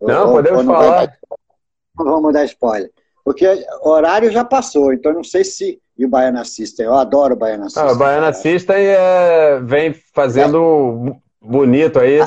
[0.00, 1.18] Não, ou, podemos ou não falar.
[1.96, 2.90] Não vamos dar spoiler.
[3.24, 3.46] Porque
[3.82, 5.80] o horário já passou, então não sei se.
[5.96, 7.82] E o Baiana System, eu adoro o Baiana System.
[7.82, 11.46] Ah, o Baiana System é, vem fazendo é.
[11.46, 12.20] bonito aí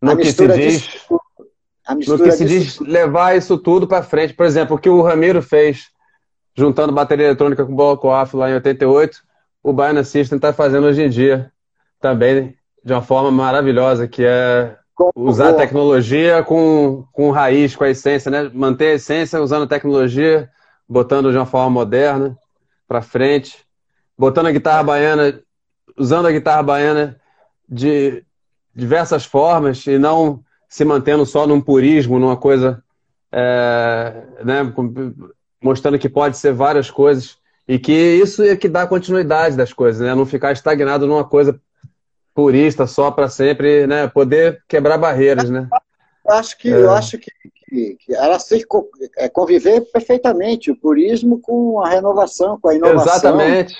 [0.00, 1.06] no que se diz.
[1.88, 4.34] No que se diz levar isso tudo para frente.
[4.34, 5.88] Por exemplo, o que o Ramiro fez,
[6.56, 9.18] juntando bateria eletrônica com bloco off lá em 88,
[9.62, 11.50] o Baiana System está fazendo hoje em dia
[12.00, 14.76] também de uma forma maravilhosa, que é
[15.16, 18.50] usar a tecnologia com, com raiz, com a essência, né?
[18.52, 20.50] Manter a essência usando a tecnologia,
[20.88, 22.36] botando de uma forma moderna
[22.86, 23.64] para frente,
[24.16, 25.40] botando a guitarra baiana,
[25.96, 27.20] usando a guitarra baiana
[27.68, 28.22] de
[28.74, 30.44] diversas formas e não
[30.74, 32.82] se mantendo só num purismo, numa coisa,
[33.30, 34.74] é, né?
[35.62, 40.00] Mostrando que pode ser várias coisas e que isso é que dá continuidade das coisas,
[40.04, 40.12] né?
[40.16, 41.60] Não ficar estagnado numa coisa
[42.34, 44.08] purista só para sempre, né?
[44.08, 45.68] Poder quebrar barreiras, né?
[46.26, 46.76] Eu acho que, é.
[46.76, 48.66] eu acho que, que, que ela se
[49.16, 53.12] é, conviver perfeitamente o purismo com a renovação, com a inovação.
[53.12, 53.76] Exatamente.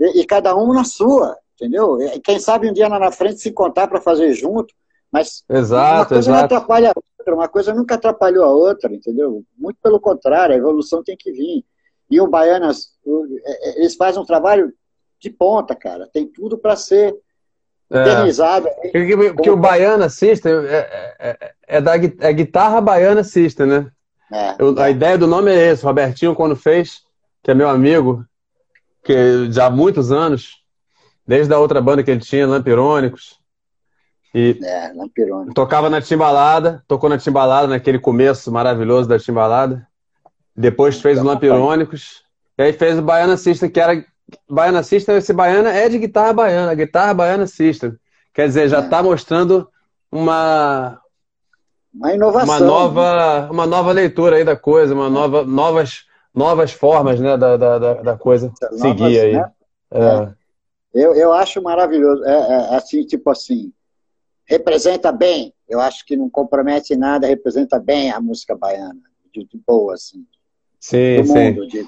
[0.00, 2.02] E, e cada um na sua, entendeu?
[2.02, 4.74] E quem sabe um dia lá na frente se contar para fazer junto,
[5.12, 6.36] mas exato, uma coisa exato.
[6.36, 9.44] não atrapalha a outra, uma coisa nunca atrapalhou a outra, entendeu?
[9.56, 11.64] Muito pelo contrário, a evolução tem que vir.
[12.10, 12.92] E o Baianas,
[13.44, 14.72] é, eles fazem um trabalho
[15.18, 16.08] de ponta, cara.
[16.12, 17.16] Tem tudo para ser
[17.90, 18.68] eternizado.
[18.68, 18.88] É.
[18.90, 23.90] Que, que, o Baiana System é, é, é, é da é guitarra Baiana System, né?
[24.32, 25.84] É, Eu, a ideia do nome é esse.
[25.84, 27.02] O Robertinho, quando fez,
[27.42, 28.24] que é meu amigo,
[29.04, 30.62] que já há muitos anos,
[31.26, 33.38] desde a outra banda que ele tinha, Lampirônicos.
[34.38, 35.54] E é, Lampirônicos.
[35.54, 39.88] tocava na Timbalada, tocou na Timbalada, naquele começo maravilhoso da Timbalada.
[40.54, 42.22] Depois fez o Lampirônicos.
[42.58, 44.04] E aí fez o Baiana System, que era
[44.46, 47.94] Baiana System, esse baiana é de guitarra baiana, guitarra baiana System.
[48.34, 49.02] Quer dizer, já está é.
[49.02, 49.68] mostrando
[50.12, 51.00] uma
[51.94, 57.18] uma inovação, uma nova, uma nova leitura aí da coisa, uma nova, novas, novas formas,
[57.18, 59.32] né, da, da, da coisa novas, seguir aí.
[59.32, 59.50] Né?
[59.92, 60.04] É.
[60.04, 60.34] É.
[60.92, 63.72] Eu, eu acho maravilhoso, é, é, assim, tipo assim,
[64.46, 65.52] representa bem.
[65.68, 69.00] Eu acho que não compromete nada, representa bem a música baiana,
[69.34, 70.24] de, de boa, assim.
[70.80, 71.50] Sim, do sim.
[71.50, 71.86] Mundo, de,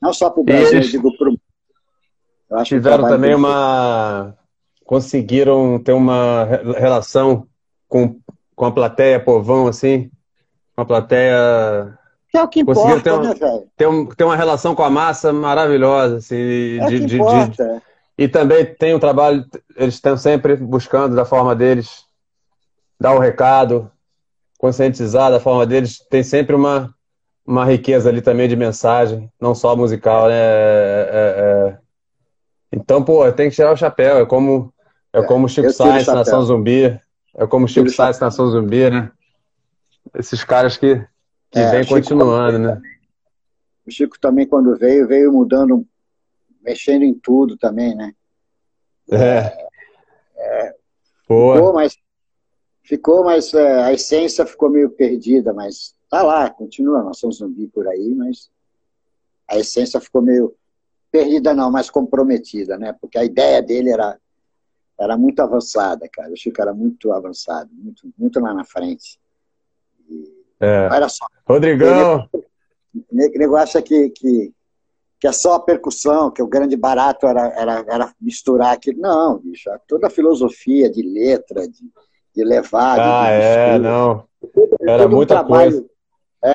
[0.00, 0.90] não só para o Brasil, Eles...
[0.90, 4.34] digo para o Tiveram também uma.
[4.84, 6.46] Conseguiram ter uma
[6.78, 7.46] relação
[7.86, 8.18] com,
[8.56, 10.10] com a plateia povão, assim.
[10.76, 11.98] Uma plateia.
[12.30, 13.68] Que é o que importa, ter, né, velho?
[13.76, 16.78] Ter, um, ter uma relação com a massa maravilhosa, assim.
[16.80, 17.18] É de, de, de,
[18.18, 22.04] e também tem um trabalho, eles estão sempre buscando da forma deles,
[22.98, 23.88] dar o recado,
[24.58, 26.00] conscientizar da forma deles.
[26.10, 26.92] Tem sempre uma,
[27.46, 30.34] uma riqueza ali também de mensagem, não só musical, né?
[30.34, 31.78] É, é, é
[32.72, 34.18] então, pô, tem que tirar o chapéu.
[34.18, 34.74] É como,
[35.12, 37.00] é como Chico Sainz, Nação Zumbi.
[37.36, 39.12] É como Chico Sainz, Nação Zumbi, né?
[40.14, 40.96] Esses caras que,
[41.52, 42.82] que é, vêm continuando, né?
[43.86, 45.86] O Chico também, quando veio, veio mudando,
[46.68, 48.14] mexendo em tudo também, né?
[49.10, 49.68] É.
[50.36, 50.74] é
[51.22, 51.96] ficou, mas,
[52.82, 57.88] ficou, mas é, a essência ficou meio perdida, mas tá lá, continua Nação Zumbi por
[57.88, 58.50] aí, mas
[59.48, 60.54] a essência ficou meio
[61.10, 62.94] perdida não, mas comprometida, né?
[63.00, 64.18] Porque a ideia dele era
[65.00, 66.32] era muito avançada, cara.
[66.32, 69.18] O Chico era muito avançado, muito, muito lá na frente.
[70.10, 70.88] E, é.
[70.90, 71.24] Olha só.
[71.46, 72.28] Rodrigão!
[72.92, 74.52] O negócio é que, que,
[75.20, 79.00] que é só a percussão, que o grande barato era, era, era misturar aquilo.
[79.00, 81.90] Não, bicho, toda a filosofia de letra, de,
[82.34, 82.98] de levar.
[83.00, 84.24] Ah, de, é, não.
[84.80, 85.86] Era muita um trabalho, coisa.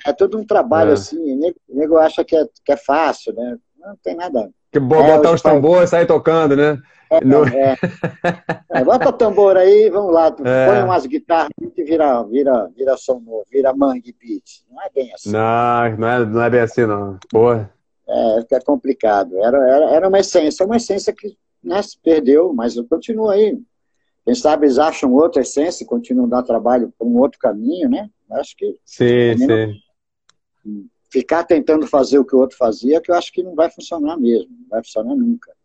[0.06, 0.94] É, todo um trabalho é.
[0.94, 3.58] assim, o nego, nego acha que é, que é fácil, né?
[3.78, 4.50] Não tem nada.
[4.72, 6.82] Que bom é, botar os tambores e sair tocando, né?
[7.12, 7.46] É, no...
[7.46, 7.76] é.
[8.72, 10.34] é, bota o tambor aí, vamos lá.
[10.46, 10.68] É.
[10.68, 14.64] Põe umas guitarras e vira, vira, vira som novo, vira mangue beat.
[14.72, 15.32] Não é bem assim.
[15.32, 17.20] Não, não é, não é bem assim, não.
[17.30, 17.70] Porra.
[18.08, 19.38] É, é complicado.
[19.38, 23.58] Era, era, era uma essência, uma essência que né, se perdeu, mas continua aí.
[24.26, 28.10] Quem sabe eles acham outra essência, continuam a dar trabalho por um outro caminho, né?
[28.32, 28.80] Acho que.
[28.86, 29.48] Sim, sim.
[30.66, 33.70] Não ficar tentando fazer o que o outro fazia, que eu acho que não vai
[33.70, 35.56] funcionar mesmo, não vai funcionar nunca.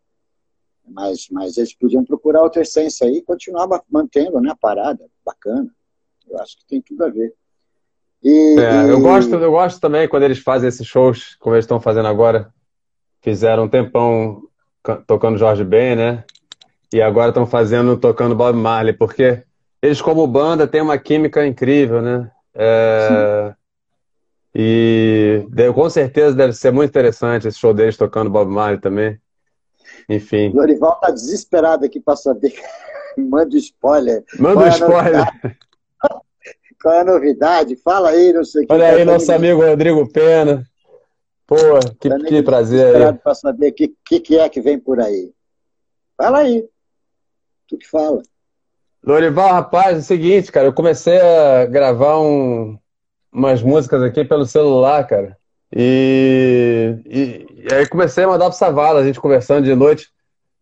[0.87, 5.73] Mas, mas eles podiam procurar outra essência aí e continuar mantendo né, a parada, bacana.
[6.27, 7.33] Eu acho que tem tudo a ver.
[8.23, 8.89] E, é, e...
[8.89, 12.51] Eu, gosto, eu gosto também quando eles fazem esses shows, como eles estão fazendo agora.
[13.21, 14.43] Fizeram um tempão
[15.05, 16.23] tocando Jorge Ben, né?
[16.91, 19.43] E agora estão fazendo, tocando Bob Marley, porque
[19.81, 22.31] eles, como banda, têm uma química incrível, né?
[22.55, 23.53] É...
[24.53, 29.19] E com certeza deve ser muito interessante esse show deles tocando Bob Marley também.
[30.07, 30.51] Enfim.
[30.53, 32.53] Lorival tá desesperado aqui para saber.
[33.17, 34.23] Manda spoiler.
[34.39, 35.27] Manda é spoiler.
[36.81, 37.75] Qual é a novidade?
[37.75, 38.73] Fala aí, não sei o que.
[38.73, 40.63] Olha aí, nosso amigo Rodrigo Pena.
[41.45, 41.55] Pô,
[41.99, 43.13] que, que prazer aí.
[43.13, 45.33] para saber o que, que, que, é que vem por aí.
[46.15, 46.63] Fala aí.
[47.67, 48.21] Tu que fala.
[49.03, 52.77] Lorival, rapaz, é o seguinte, cara, eu comecei a gravar um,
[53.31, 55.37] umas músicas aqui pelo celular, cara.
[55.73, 60.09] E, e, e aí comecei a mandar pro Savala, a gente conversando de noite.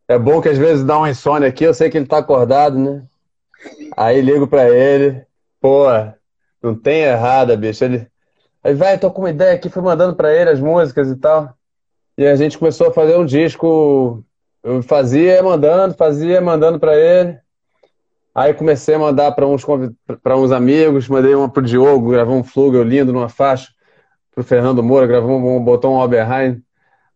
[0.08, 2.78] É bom que às vezes dá uma insônia aqui, eu sei que ele tá acordado,
[2.78, 3.04] né?
[3.96, 5.26] Aí ligo pra ele,
[5.68, 5.88] pô,
[6.64, 7.84] não tem errada, bicho.
[7.84, 8.08] Ele,
[8.64, 11.54] aí, vai, tô com uma ideia aqui, fui mandando pra ele as músicas e tal.
[12.18, 14.24] E a gente começou a fazer um disco.
[14.64, 17.38] Eu fazia mandando, fazia mandando pra ele.
[18.34, 19.66] Aí comecei a mandar para uns,
[20.24, 23.70] para uns amigos, mandei uma pro Diogo, gravou um flugel lindo numa faixa,
[24.34, 26.62] pro Fernando Moura, gravou um, botou um Oberheim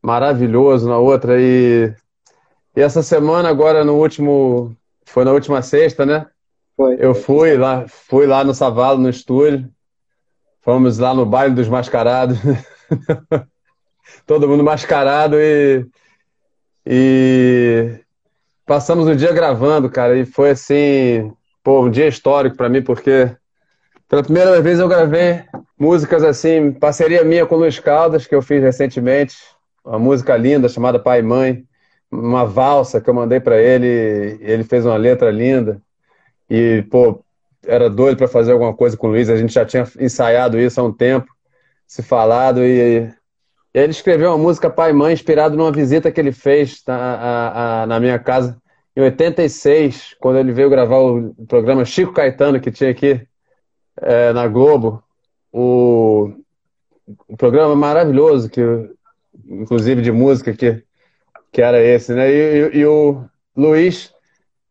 [0.02, 1.40] maravilhoso na outra.
[1.40, 1.94] E,
[2.76, 4.76] e essa semana, agora no último.
[5.06, 6.26] Foi na última sexta, né?
[6.76, 6.98] Foi.
[7.00, 9.70] Eu fui lá, fui lá no Savalo, no estúdio.
[10.62, 12.38] Fomos lá no baile dos mascarados.
[14.26, 15.86] Todo mundo mascarado e.
[16.86, 18.02] E
[18.72, 21.30] Passamos o dia gravando, cara, e foi assim,
[21.62, 23.30] pô, um dia histórico para mim, porque
[24.08, 25.44] pela primeira vez eu gravei
[25.78, 29.36] músicas assim, parceria minha com o Luiz Caldas, que eu fiz recentemente,
[29.84, 31.66] uma música linda chamada Pai e Mãe,
[32.10, 35.82] uma valsa que eu mandei para ele, ele fez uma letra linda.
[36.54, 37.24] E, pô,
[37.66, 40.82] era doido para fazer alguma coisa com o Luiz, a gente já tinha ensaiado isso
[40.82, 41.32] há um tempo,
[41.88, 43.10] se falado, e
[43.74, 47.84] ele escreveu uma música Pai e Mãe, inspirado numa visita que ele fez na, a,
[47.84, 48.62] a, na minha casa
[48.94, 53.26] em 86, quando ele veio gravar o programa Chico Caetano, que tinha aqui
[54.02, 55.02] é, na Globo,
[55.54, 56.34] o,
[57.30, 58.62] o, programa maravilhoso, que,
[59.48, 60.84] inclusive de música, que,
[61.50, 62.30] que era esse, né?
[62.30, 63.24] E, e, e o
[63.56, 64.14] Luiz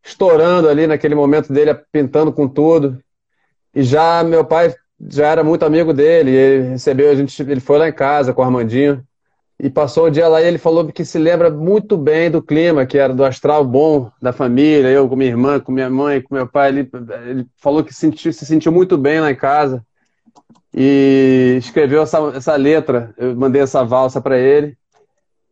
[0.03, 3.01] estourando ali naquele momento dele, pintando com tudo.
[3.73, 4.73] E já meu pai
[5.09, 8.41] já era muito amigo dele, ele recebeu a gente, ele foi lá em casa com
[8.41, 9.03] o Armandinho
[9.59, 12.85] e passou o dia lá e ele falou que se lembra muito bem do clima,
[12.85, 16.33] que era do astral bom da família, eu com minha irmã, com minha mãe, com
[16.33, 16.69] meu pai.
[16.69, 16.89] Ele,
[17.27, 19.85] ele falou que se sentiu muito bem lá em casa
[20.73, 23.13] e escreveu essa, essa letra.
[23.15, 24.75] Eu mandei essa valsa para ele.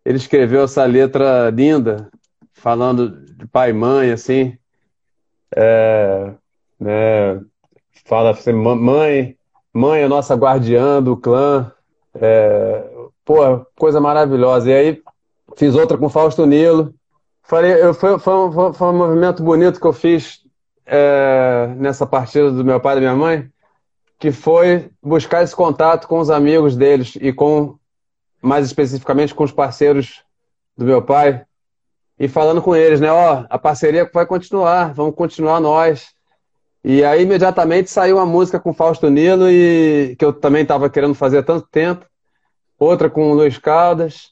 [0.04, 2.10] Ele escreveu essa letra linda,
[2.52, 4.58] falando de pai e mãe, assim.
[5.56, 6.34] É,
[6.80, 7.42] né,
[8.06, 9.38] fala assim, mãe,
[9.74, 11.72] mãe é nossa guardiã do clã.
[12.14, 12.84] É,
[13.24, 14.70] pô, coisa maravilhosa.
[14.70, 15.04] E aí
[15.56, 16.94] fiz outra com Fausto Nilo.
[17.44, 20.44] Falei, eu, foi, foi, foi, foi um movimento bonito que eu fiz
[20.86, 23.50] é, nessa partida do meu pai e da minha mãe,
[24.20, 27.78] que foi buscar esse contato com os amigos deles e com,
[28.42, 30.24] mais especificamente, com os parceiros
[30.78, 31.46] do meu pai
[32.20, 33.12] e falando com eles, né?
[33.12, 36.10] Ó, a parceria vai continuar, vamos continuar nós.
[36.84, 41.14] E aí imediatamente saiu uma música com Fausto Nilo e que eu também estava querendo
[41.14, 42.06] fazer há tanto tempo
[42.78, 44.32] outra com o Luiz Caldas,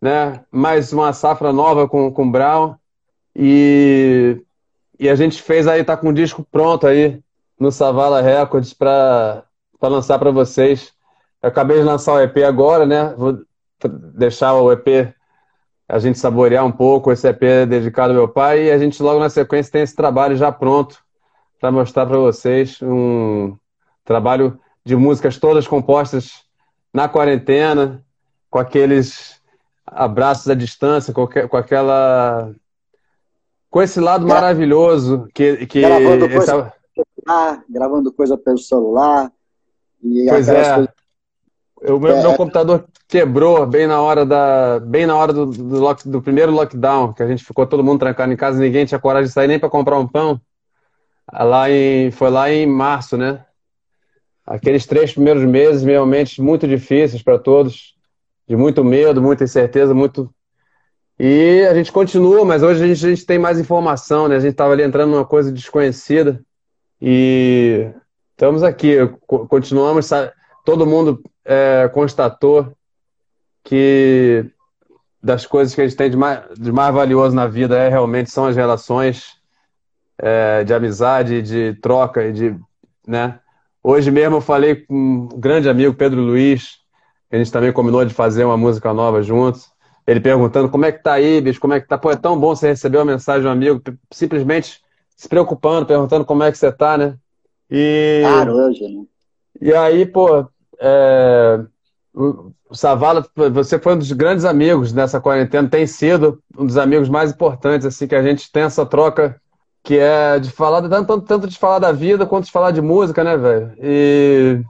[0.00, 0.44] né?
[0.50, 2.74] mais uma safra nova com, com o Brown.
[3.34, 4.40] E,
[4.98, 7.20] e a gente fez aí, tá com o disco pronto aí
[7.58, 9.44] no Savala Records para
[9.80, 10.92] lançar para vocês.
[11.42, 13.14] Eu acabei de lançar o EP agora, né?
[13.16, 13.38] Vou
[14.14, 15.14] deixar o EP
[15.90, 17.10] a gente saborear um pouco.
[17.10, 20.36] Esse EP dedicado ao meu pai e a gente logo na sequência tem esse trabalho
[20.36, 21.02] já pronto
[21.60, 23.56] para mostrar para vocês um
[24.04, 26.42] trabalho de músicas todas compostas
[26.92, 28.02] na quarentena,
[28.48, 29.40] com aqueles
[29.86, 32.52] abraços à distância, com, com aquela.
[33.68, 35.66] com esse lado maravilhoso que.
[35.66, 36.72] que gravando, coisa essa...
[36.94, 39.30] celular, gravando coisa pelo celular.
[40.02, 40.74] E pois é.
[40.74, 40.88] Coisas...
[41.82, 42.22] O meu, é.
[42.22, 46.52] meu, computador quebrou bem na hora da bem na hora do, do, lock, do, primeiro
[46.52, 49.48] lockdown, que a gente ficou todo mundo trancado em casa, ninguém tinha coragem de sair
[49.48, 50.40] nem para comprar um pão.
[51.32, 53.44] Lá em, foi lá em março, né?
[54.50, 57.94] aqueles três primeiros meses realmente muito difíceis para todos,
[58.48, 60.28] de muito medo, muita incerteza, muito.
[61.16, 64.34] E a gente continua, mas hoje a gente, a gente tem mais informação, né?
[64.34, 66.42] A gente estava ali entrando numa coisa desconhecida
[67.00, 67.90] e
[68.32, 70.10] estamos aqui, continuamos,
[70.64, 72.72] todo mundo é, constatou
[73.64, 74.44] que
[75.22, 78.30] das coisas que a gente tem de mais, de mais valioso na vida é realmente
[78.30, 79.38] são as relações
[80.18, 82.56] é, de amizade, de troca e de,
[83.06, 83.38] né?
[83.82, 86.78] Hoje mesmo eu falei com um grande amigo, Pedro Luiz,
[87.28, 89.70] que a gente também combinou de fazer uma música nova juntos.
[90.06, 91.96] Ele perguntando como é que tá aí, bicho, como é que tá?
[91.96, 93.80] Pô, é tão bom você receber uma mensagem de um amigo,
[94.10, 94.80] simplesmente
[95.16, 97.16] se preocupando, perguntando como é que você tá, né?
[97.70, 98.22] E...
[98.22, 99.04] Claro, hoje, né?
[99.60, 100.46] E aí, pô,
[100.78, 101.60] é,
[102.14, 107.08] o Savala, você foi um dos grandes amigos nessa quarentena, tem sido um dos amigos
[107.08, 109.40] mais importantes, assim, que a gente tem essa troca
[109.82, 113.24] que é de falar, tanto, tanto de falar da vida quanto de falar de música,
[113.24, 113.72] né, velho?
[113.78, 114.62] E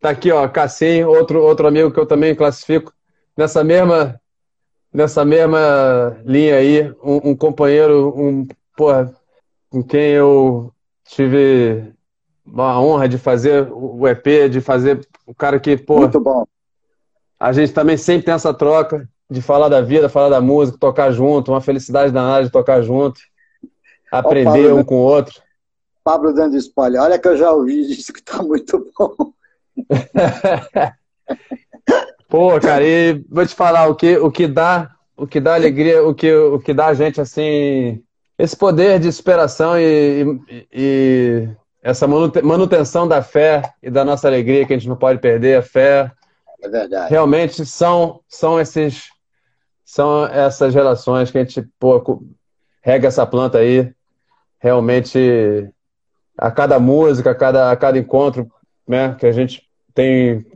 [0.00, 2.92] tá aqui, ó, Cassim, outro, outro amigo que eu também classifico
[3.36, 4.20] nessa mesma,
[4.92, 9.12] nessa mesma linha aí, um, um companheiro, um, porra,
[9.70, 10.72] com quem eu
[11.04, 11.92] tive
[12.54, 16.00] a honra de fazer o EP, de fazer o cara que, pô.
[16.00, 16.44] Muito bom.
[17.42, 21.10] A gente também sempre tem essa troca de falar da vida, falar da música, tocar
[21.10, 23.20] junto, uma felicidade danada de tocar junto,
[24.12, 25.42] aprender Pablo, um com o outro.
[26.04, 29.32] Pablo dando spoiler, olha que eu já ouvi isso que tá muito bom.
[32.30, 36.06] Pô, cara, e vou te falar, o que, o que dá, o que dá alegria,
[36.06, 38.00] o que, o que dá a gente assim,
[38.38, 41.48] esse poder de inspiração e, e, e
[41.82, 45.62] essa manutenção da fé e da nossa alegria que a gente não pode perder, a
[45.62, 46.12] fé.
[46.62, 47.10] É verdade.
[47.10, 49.10] Realmente são, são esses
[49.84, 52.22] são essas relações que a gente pô,
[52.80, 53.92] rega essa planta aí.
[54.58, 55.68] Realmente
[56.38, 58.50] a cada música, a cada, a cada encontro,
[58.88, 60.46] né, que a gente tem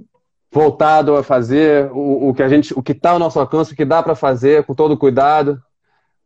[0.50, 3.76] voltado a fazer o, o que a gente, o que está ao nosso alcance, o
[3.76, 5.60] que dá para fazer, com todo cuidado,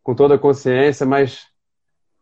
[0.04, 1.46] com toda consciência, mas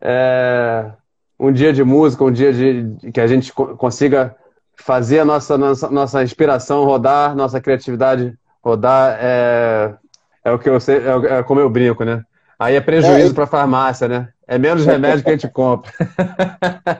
[0.00, 0.90] é,
[1.38, 4.34] um dia de música, um dia de que a gente consiga
[4.78, 9.94] fazer a nossa, nossa, nossa inspiração rodar, nossa criatividade rodar, é,
[10.44, 12.22] é o que eu sei, é, é como eu brinco, né?
[12.58, 14.28] Aí é prejuízo é, para a farmácia, né?
[14.46, 15.92] É menos remédio que a gente compra.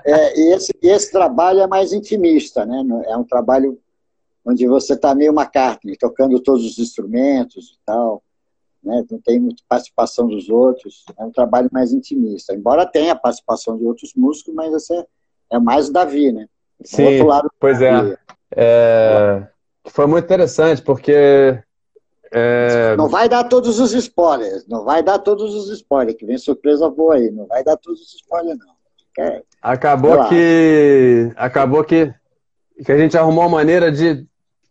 [0.04, 2.82] É, e esse, esse trabalho é mais intimista, né?
[3.06, 3.78] É um trabalho
[4.44, 8.22] onde você está meio McCartney, tocando todos os instrumentos e tal
[8.82, 9.04] né?
[9.10, 12.54] não tem muita participação dos outros, é um trabalho mais intimista.
[12.54, 15.06] Embora tenha participação de outros músicos, mas esse é,
[15.52, 16.48] é mais o Davi, né?
[16.84, 17.20] Sim,
[17.58, 18.16] pois é.
[18.54, 19.46] é.
[19.86, 21.58] Foi muito interessante, porque
[22.30, 22.94] é...
[22.96, 26.88] Não vai dar todos os spoilers, não vai dar todos os spoilers, que vem surpresa
[26.90, 28.78] boa aí, não vai dar todos os spoilers, não.
[29.18, 31.32] É, acabou que.
[31.34, 32.14] Acabou que,
[32.84, 34.24] que a gente arrumou uma maneira de,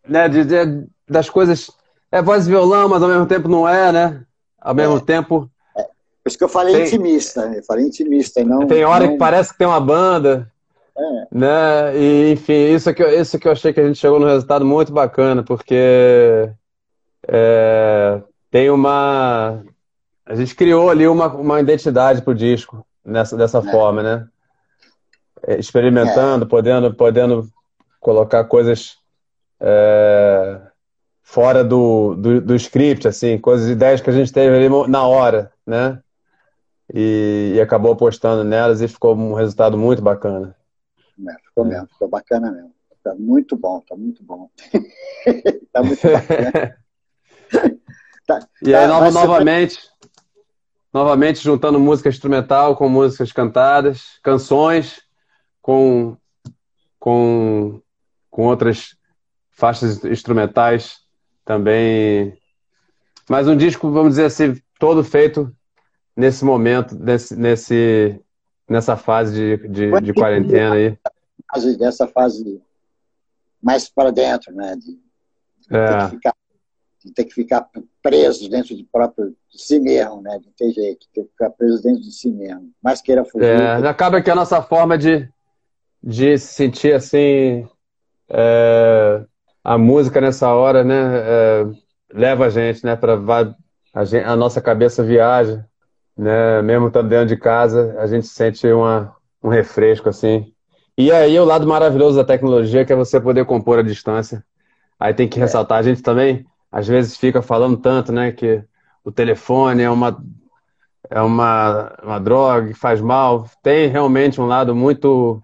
[0.07, 1.69] né, de, de das coisas
[2.09, 4.23] é voz e violão, mas ao mesmo tempo não é, né?
[4.57, 5.01] Ao mesmo é.
[5.01, 5.49] tempo.
[5.75, 5.83] É.
[5.83, 6.85] Por isso que eu falei tem...
[6.85, 8.65] intimista, eu falei intimista não.
[8.67, 9.13] Tem hora não...
[9.13, 10.49] que parece que tem uma banda.
[10.97, 11.27] É.
[11.31, 11.97] Né?
[11.97, 14.65] E, enfim, isso que, eu, isso que eu achei que a gente chegou num resultado
[14.65, 16.49] muito bacana, porque
[17.27, 19.63] é, tem uma.
[20.25, 23.71] A gente criou ali uma, uma identidade pro disco nessa, dessa é.
[23.71, 24.27] forma, né?
[25.45, 26.47] É, experimentando, é.
[26.47, 27.47] podendo, podendo
[27.99, 28.97] colocar coisas
[31.23, 35.51] fora do, do, do, script, assim, coisas, ideias que a gente teve ali na hora,
[35.65, 35.99] né?
[36.93, 40.55] E, e acabou apostando nelas e ficou um resultado muito bacana.
[41.27, 41.69] É, ficou é.
[41.69, 42.73] mesmo, ficou bacana mesmo.
[43.03, 44.49] Tá muito bom, tá muito bom.
[45.71, 46.77] tá muito bacana.
[48.27, 49.79] tá, e aí, tá, novamente,
[50.93, 55.01] novamente juntando música instrumental com músicas cantadas, canções
[55.61, 56.17] com,
[56.99, 57.81] com,
[58.29, 58.97] com outras
[59.51, 60.97] faixas instrumentais
[61.45, 62.37] também.
[63.29, 65.53] Mas um disco, vamos dizer assim, todo feito
[66.15, 68.21] nesse momento, nesse, nesse,
[68.69, 70.97] nessa fase de, de, de quarentena aí.
[71.77, 72.61] Dessa fase
[73.61, 74.75] mais para dentro, né?
[74.75, 75.87] De, de, é.
[75.87, 76.35] ter ficar,
[77.03, 77.69] de, ter que ficar,
[78.01, 80.39] preso dentro de próprio de si mesmo, né?
[80.39, 82.71] De ter jeito, ter que ficar preso dentro de si mesmo.
[82.83, 83.45] Mas queira fugir.
[83.45, 83.87] É, ter...
[83.87, 85.27] Acaba que a nossa forma de,
[86.03, 87.67] de se sentir assim.
[88.29, 89.25] É
[89.67, 91.65] a música nessa hora, né, é,
[92.13, 95.65] leva a gente, né, para a, a, nossa cabeça viaja,
[96.17, 100.51] né, mesmo estando dentro de casa, a gente sente uma, um refresco assim.
[100.97, 104.43] E aí o lado maravilhoso da tecnologia que é você poder compor à distância.
[104.99, 105.43] Aí tem que é.
[105.43, 108.63] ressaltar, a gente também às vezes fica falando tanto, né, que
[109.03, 110.17] o telefone é uma
[111.09, 113.49] é uma, uma droga que faz mal.
[113.63, 115.41] Tem realmente um lado muito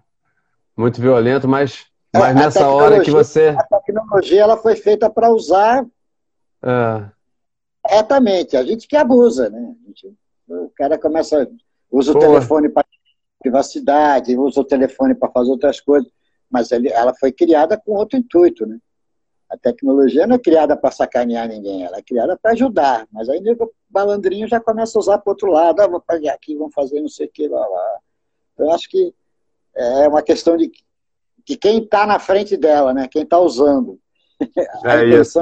[0.76, 3.56] muito violento, mas mas a nessa hora que você.
[3.58, 5.84] A tecnologia ela foi feita para usar
[6.62, 7.04] é.
[7.82, 8.56] corretamente.
[8.56, 9.74] A gente que abusa, né?
[9.86, 10.14] Gente,
[10.62, 11.48] o cara começa.
[11.90, 12.84] Usa o telefone para
[13.38, 16.10] privacidade, usa o telefone para fazer outras coisas.
[16.50, 18.78] Mas ele, ela foi criada com outro intuito, né?
[19.50, 23.06] A tecnologia não é criada para sacanear ninguém, ela é criada para ajudar.
[23.12, 26.56] Mas aí o balandrinho já começa a usar para outro lado, ah, vou pegar aqui,
[26.56, 27.98] vamos fazer não sei o que, lá, lá.
[28.54, 29.14] Então, eu acho que
[29.76, 30.72] é uma questão de
[31.46, 33.06] de quem está na frente dela, né?
[33.08, 33.98] Quem está usando.
[34.84, 35.38] É isso.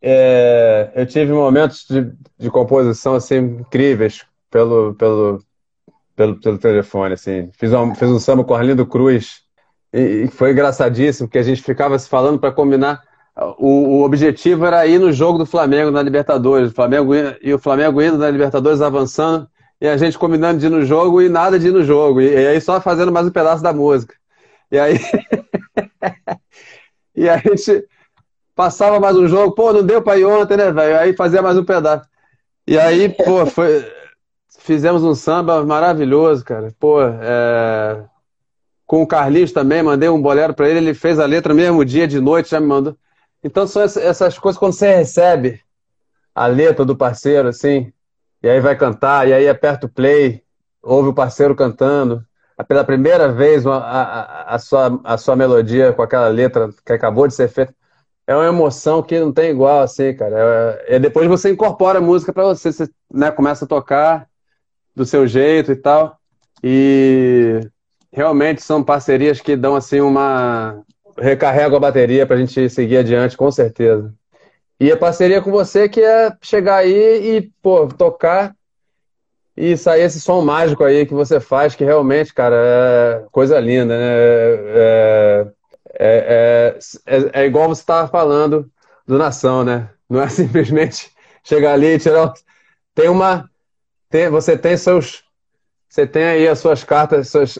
[0.00, 5.42] É, eu tive momentos de, de composição assim incríveis pelo, pelo,
[6.14, 7.14] pelo, pelo telefone.
[7.14, 7.50] Assim.
[7.52, 9.42] Fiz, um, fiz um samba com Arlindo Cruz
[9.92, 13.02] e foi engraçadíssimo, porque a gente ficava se falando para combinar.
[13.56, 16.70] O, o, objetivo era ir no jogo do Flamengo na Libertadores.
[16.70, 19.48] O Flamengo, e o Flamengo indo na Libertadores avançando,
[19.80, 22.20] e a gente combinando de ir no jogo e nada de ir no jogo.
[22.20, 24.14] E, e aí só fazendo mais um pedaço da música.
[24.70, 24.98] E aí.
[27.14, 27.86] e a gente
[28.58, 30.98] passava mais um jogo, pô, não deu para ir ontem, né, velho?
[30.98, 32.08] Aí fazia mais um pedaço.
[32.66, 33.86] E aí, pô, foi.
[34.58, 36.74] Fizemos um samba maravilhoso, cara.
[36.76, 38.02] Pô, é
[38.84, 42.08] com o Carlinhos também, mandei um bolero para ele, ele fez a letra mesmo dia,
[42.08, 42.96] de noite, já me mandou.
[43.44, 45.60] Então são essas coisas quando você recebe
[46.34, 47.92] a letra do parceiro, assim,
[48.42, 50.42] e aí vai cantar, e aí aperta o play,
[50.82, 52.24] ouve o parceiro cantando,
[52.66, 57.28] pela primeira vez a, a, a, sua, a sua melodia com aquela letra que acabou
[57.28, 57.74] de ser feita,
[58.28, 60.36] é uma emoção que não tem igual, assim, cara.
[60.86, 64.28] É, é depois você incorpora a música para você, você né, começa a tocar
[64.94, 66.18] do seu jeito e tal.
[66.62, 67.58] E
[68.12, 70.84] realmente são parcerias que dão assim uma.
[71.18, 74.12] recarrega a bateria para a gente seguir adiante, com certeza.
[74.78, 78.54] E a parceria com você que é chegar aí e, pô, tocar
[79.56, 83.96] e sair esse som mágico aí que você faz, que realmente, cara, é coisa linda,
[83.96, 84.06] né?
[84.06, 85.46] É,
[85.98, 88.70] é, é, é igual você estava falando
[89.06, 89.90] do Nação, né?
[90.08, 91.10] Não é simplesmente
[91.42, 92.32] chegar ali e tirar.
[92.94, 93.50] Tem uma.
[94.10, 95.22] Tem, você tem seus
[95.88, 97.58] você tem aí as suas cartas, suas,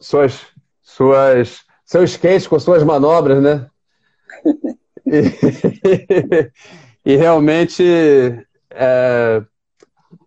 [0.00, 0.46] suas,
[0.82, 3.66] suas, seu skate com suas manobras, né?
[5.08, 5.22] E,
[7.12, 7.84] e realmente,
[8.70, 9.40] é,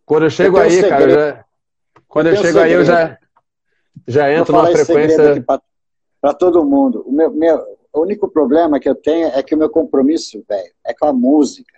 [0.06, 1.46] quando eu chego eu aí, cara, já,
[2.08, 3.18] quando eu, eu chego aí, eu já,
[4.08, 5.44] já entro numa frequência.
[6.22, 7.04] Para todo mundo.
[7.06, 7.58] O, meu, meu,
[7.94, 11.14] o único problema que eu tenho é que o meu compromisso, velho, é com a
[11.14, 11.78] música.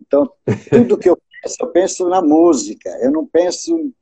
[0.00, 0.30] Então,
[0.70, 2.88] tudo que eu penso, eu penso na música.
[3.00, 3.92] Eu não penso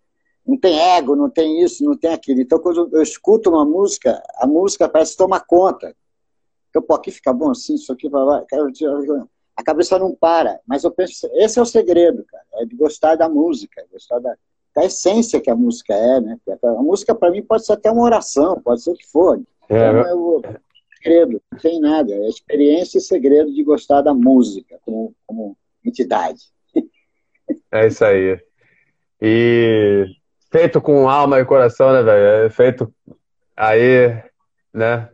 [0.47, 2.41] não tem ego, não tem isso, não tem aquilo.
[2.41, 5.95] Então, quando eu escuto uma música, a música parece tomar conta.
[6.69, 8.45] Então, pô, aqui fica bom assim, isso aqui vai.
[9.57, 10.59] A cabeça não para.
[10.67, 14.35] Mas eu penso, esse é o segredo, cara, é de gostar da música, gostar da,
[14.75, 16.41] da essência que a música é, né?
[16.63, 19.41] A música, para mim, pode ser até uma oração, pode ser o que for.
[19.69, 20.43] É, então, é o
[20.97, 22.13] segredo, não tem nada.
[22.13, 26.41] É experiência e segredo de gostar da música como, como entidade.
[27.71, 28.39] É isso aí.
[29.21, 30.07] E
[30.51, 32.47] feito com alma e coração, né, velho?
[32.47, 32.93] É feito
[33.57, 34.23] aí,
[34.73, 35.09] né?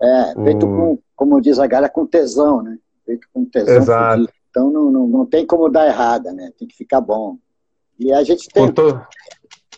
[0.00, 2.78] É, feito com, como diz a galera, com tesão, né?
[3.06, 3.76] Feito com tesão.
[3.76, 4.20] Exato.
[4.20, 4.32] Fudido.
[4.50, 6.52] Então não, não, não tem como dar errada, né?
[6.58, 7.38] Tem que ficar bom.
[7.98, 8.72] E a gente tem.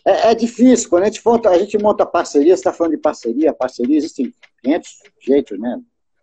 [0.06, 2.98] É, é, difícil, quando a gente, monta, a gente monta parceria, você está falando de
[2.98, 4.32] parceria, parceria, existem
[4.62, 5.82] 500 jeitos, né?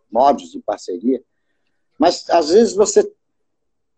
[0.10, 1.22] Modos de parceria.
[2.00, 3.12] Mas às vezes você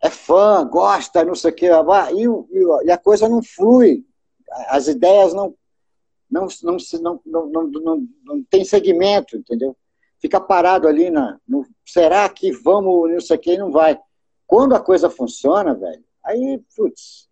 [0.02, 1.70] é fã, gosta, não sei o quê,
[2.14, 4.04] e, e a coisa não flui
[4.68, 5.54] as ideias não
[6.30, 6.78] não, não,
[7.26, 9.78] não, não, não, não, tem segmento, entendeu?
[10.20, 11.40] Fica parado ali na.
[11.48, 13.98] No, será que vamos, não sei o que, não vai.
[14.48, 17.30] Quando a coisa funciona, velho, aí, putz,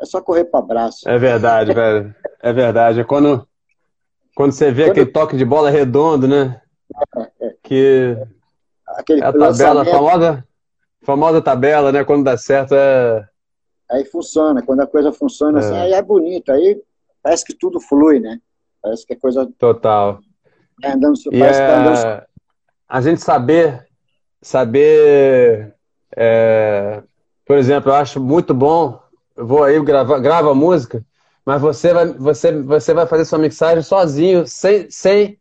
[0.00, 1.08] é só correr para abraço.
[1.08, 2.14] É verdade, velho.
[2.42, 3.00] É verdade.
[3.00, 3.46] É quando,
[4.34, 4.90] quando você vê quando...
[4.90, 6.60] aquele toque de bola redondo, né?
[7.16, 7.54] É, é.
[7.62, 8.16] Que.
[8.86, 10.44] Aquele é a tabela, a famosa,
[11.02, 12.04] famosa tabela, né?
[12.04, 13.28] Quando dá certo é
[13.90, 14.62] aí funciona.
[14.62, 15.70] Quando a coisa funciona assim, é.
[15.72, 16.50] assim, aí é bonito.
[16.50, 16.82] Aí
[17.22, 18.40] parece que tudo flui, né?
[18.82, 19.48] Parece que a coisa.
[19.58, 20.20] Total.
[20.82, 21.66] É andando, e parece é...
[21.66, 22.26] que tá andando...
[22.88, 23.86] A gente saber.
[24.42, 25.74] Saber.
[26.16, 27.02] É...
[27.44, 29.00] Por exemplo, eu acho muito bom.
[29.36, 31.04] Vou aí gravar grava música,
[31.44, 34.90] mas você vai, você, você vai fazer sua mixagem sozinho, sem.
[34.90, 35.38] sem...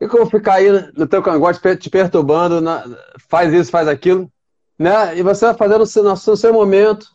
[0.00, 2.84] E como ficar aí no teu cangote te perturbando, na,
[3.28, 4.30] faz isso, faz aquilo,
[4.78, 5.16] né?
[5.18, 7.06] E você vai fazer no seu, no seu momento,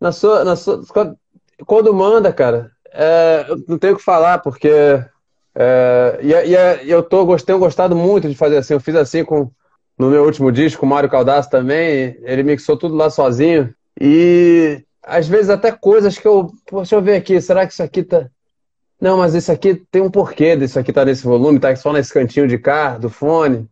[0.00, 0.82] na sua, na sua,
[1.66, 4.70] quando manda, cara, é, eu não tenho o que falar, porque.
[5.54, 8.74] É, e, e, e, eu tô, tenho gostado muito de fazer assim.
[8.74, 9.50] Eu fiz assim com,
[9.98, 12.16] no meu último disco, o Mário Caldaço também.
[12.22, 13.74] Ele mixou tudo lá sozinho.
[14.00, 16.50] E às vezes até coisas que eu.
[16.72, 18.28] Deixa eu ver aqui, será que isso aqui tá.
[19.00, 22.14] Não, mas isso aqui tem um porquê disso aqui tá nesse volume, tá só nesse
[22.14, 23.68] cantinho de cá, do fone.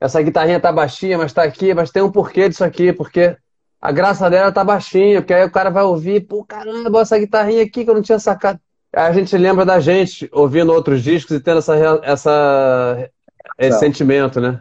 [0.00, 3.36] Essa guitarrinha tá baixinha, mas tá aqui, mas tem um porquê disso aqui, porque
[3.80, 7.62] a graça dela tá baixinha, porque aí o cara vai ouvir, pô, caramba, essa guitarrinha
[7.62, 8.58] aqui que eu não tinha sacado.
[8.92, 13.10] Aí a gente lembra da gente ouvindo outros discos e tendo essa, essa,
[13.56, 14.60] esse sentimento, né?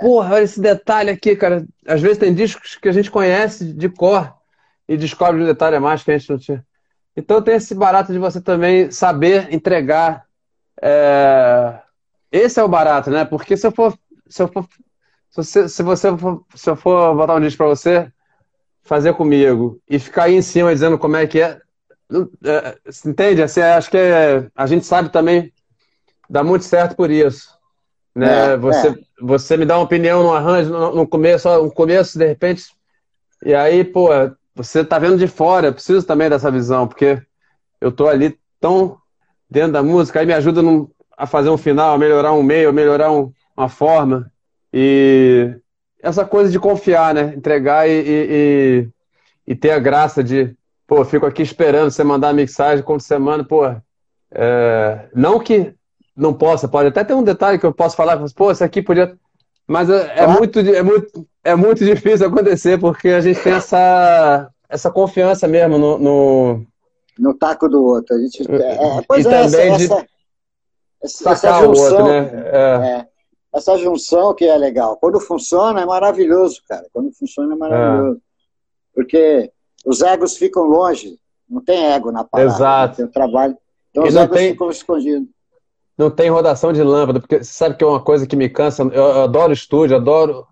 [0.00, 1.66] Porra, olha esse detalhe aqui, cara.
[1.86, 4.37] Às vezes tem discos que a gente conhece de cor
[4.88, 6.64] e descobre um detalhe a mais que a gente não tinha.
[7.16, 10.24] Então tem esse barato de você também saber entregar.
[10.80, 11.80] É...
[12.30, 13.24] Esse é o barato, né?
[13.24, 13.92] Porque se eu for.
[14.28, 14.66] Se, eu for,
[15.30, 18.12] se, você, se, você for, se eu for botar um disco para você,
[18.82, 21.60] fazer comigo e ficar aí em cima dizendo como é que é.
[22.44, 23.42] é entende?
[23.42, 25.52] Assim, acho que é, a gente sabe também,
[26.28, 27.58] dá muito certo por isso.
[28.14, 28.52] Né?
[28.52, 28.94] É, você, é.
[29.20, 32.64] você me dá uma opinião no arranjo, no, no começo, no começo, de repente.
[33.44, 34.08] E aí, pô,
[34.64, 37.22] você tá vendo de fora, eu preciso também dessa visão, porque
[37.80, 38.98] eu tô ali tão
[39.48, 40.60] dentro da música, aí me ajuda
[41.16, 44.30] a fazer um final, a melhorar um meio, a melhorar um, uma forma.
[44.72, 45.56] E
[46.02, 47.34] essa coisa de confiar, né?
[47.36, 48.88] Entregar e, e,
[49.46, 50.54] e, ter a graça de,
[50.86, 53.64] pô, fico aqui esperando você mandar a mixagem quando você manda, pô.
[54.30, 55.72] É, não que
[56.16, 59.16] não possa, pode até ter um detalhe que eu posso falar, pô, isso aqui podia.
[59.66, 64.50] Mas é, é muito, é, muito, é muito difícil acontecer, porque a gente tem essa,
[64.68, 66.66] essa confiança mesmo no, no...
[67.18, 68.16] no taco do outro.
[68.16, 70.08] A gente, é, é pois e é, também essa, de
[71.02, 72.30] essa, essa junção, o outro, né?
[72.52, 72.88] É.
[73.00, 73.06] é.
[73.54, 74.96] essa junção que é legal.
[74.96, 76.86] Quando funciona, é maravilhoso, cara.
[76.92, 78.20] Quando funciona, é maravilhoso.
[78.94, 79.50] Porque
[79.84, 81.18] os egos ficam longe.
[81.48, 82.50] Não tem ego na parada.
[82.50, 82.96] Exato.
[82.96, 83.56] Tem o trabalho.
[83.90, 84.50] Então e os egos tem...
[84.50, 85.28] ficam escondidos
[85.98, 88.84] não tem rodação de lâmpada, porque você sabe que é uma coisa que me cansa.
[88.84, 90.46] Eu, eu adoro estúdio, adoro.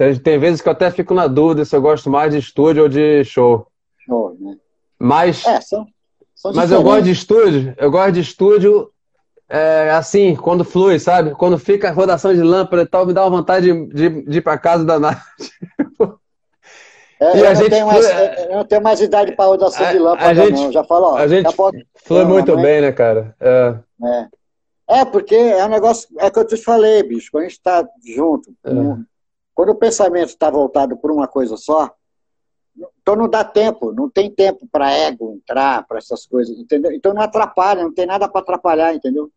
[0.00, 2.84] Tem, tem, vezes que eu até fico na dúvida se eu gosto mais de estúdio
[2.84, 3.66] ou de show.
[3.98, 4.56] Show, né?
[4.98, 5.86] Mas, é, são,
[6.34, 8.90] são mas eu gosto de estúdio, eu gosto de estúdio
[9.46, 11.32] é, assim, quando flui, sabe?
[11.32, 14.38] Quando fica a rodação de lâmpada e tal, me dá uma vontade de, de, de
[14.38, 15.20] ir pra casa da Nath.
[17.20, 18.06] É, e eu, a não gente mais,
[18.48, 20.72] eu não tenho mais idade para rodação a, de lâmpada, gente, não.
[20.72, 21.16] Já falou.
[21.16, 21.86] A gente pode...
[22.06, 23.36] flui muito bem, né, cara?
[23.38, 23.74] É.
[24.02, 24.28] é.
[25.00, 27.58] É, porque é um negócio, é o que eu te falei, bicho, quando a gente
[27.58, 28.70] está junto, é.
[29.54, 31.92] Quando o pensamento está voltado por uma coisa só,
[33.02, 36.92] então não dá tempo, não tem tempo para ego entrar, para essas coisas, entendeu?
[36.92, 39.30] Então não atrapalha, não tem nada para atrapalhar, entendeu?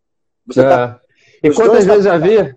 [0.45, 0.69] Você é.
[0.69, 0.99] tá,
[1.43, 2.55] e quantas vezes já vi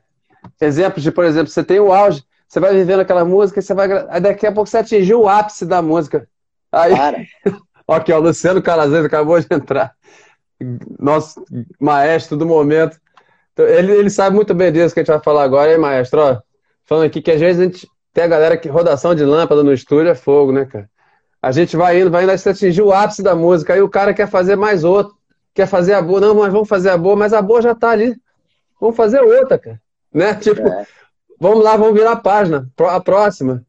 [0.60, 3.90] exemplos de, por exemplo, você tem o auge, você vai vivendo aquela música, você vai,
[4.08, 6.28] aí daqui a pouco você atingiu o ápice da música.
[6.70, 6.92] Aí,
[7.88, 9.92] aqui, ó, o Luciano Calazans acabou de entrar
[10.98, 11.44] nosso
[11.80, 12.98] maestro do momento.
[13.52, 16.20] Então, ele, ele sabe muito bem disso que a gente vai falar agora, hein, maestro?
[16.20, 16.40] Ó,
[16.86, 19.72] falando aqui que às vezes a gente tem a galera que rodação de lâmpada no
[19.72, 20.88] estúdio é fogo, né, cara?
[21.42, 24.14] A gente vai indo, vai indo, até atingir o ápice da música, aí o cara
[24.14, 25.14] quer fazer mais outro,
[25.52, 27.90] quer fazer a boa, não, mas vamos fazer a boa, mas a boa já tá
[27.90, 28.16] ali.
[28.80, 29.80] Vamos fazer outra, cara.
[30.12, 30.34] Né?
[30.40, 30.86] Tipo, é.
[31.38, 33.62] vamos lá, vamos virar a página, a próxima.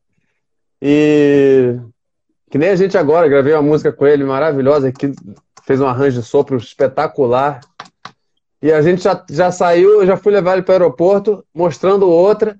[0.81, 1.77] E
[2.49, 5.11] que nem a gente agora, gravei uma música com ele maravilhosa, que
[5.63, 7.59] fez um arranjo de sopro espetacular.
[8.61, 12.09] E a gente já, já saiu, eu já fui levar ele para o aeroporto, mostrando
[12.09, 12.57] outra.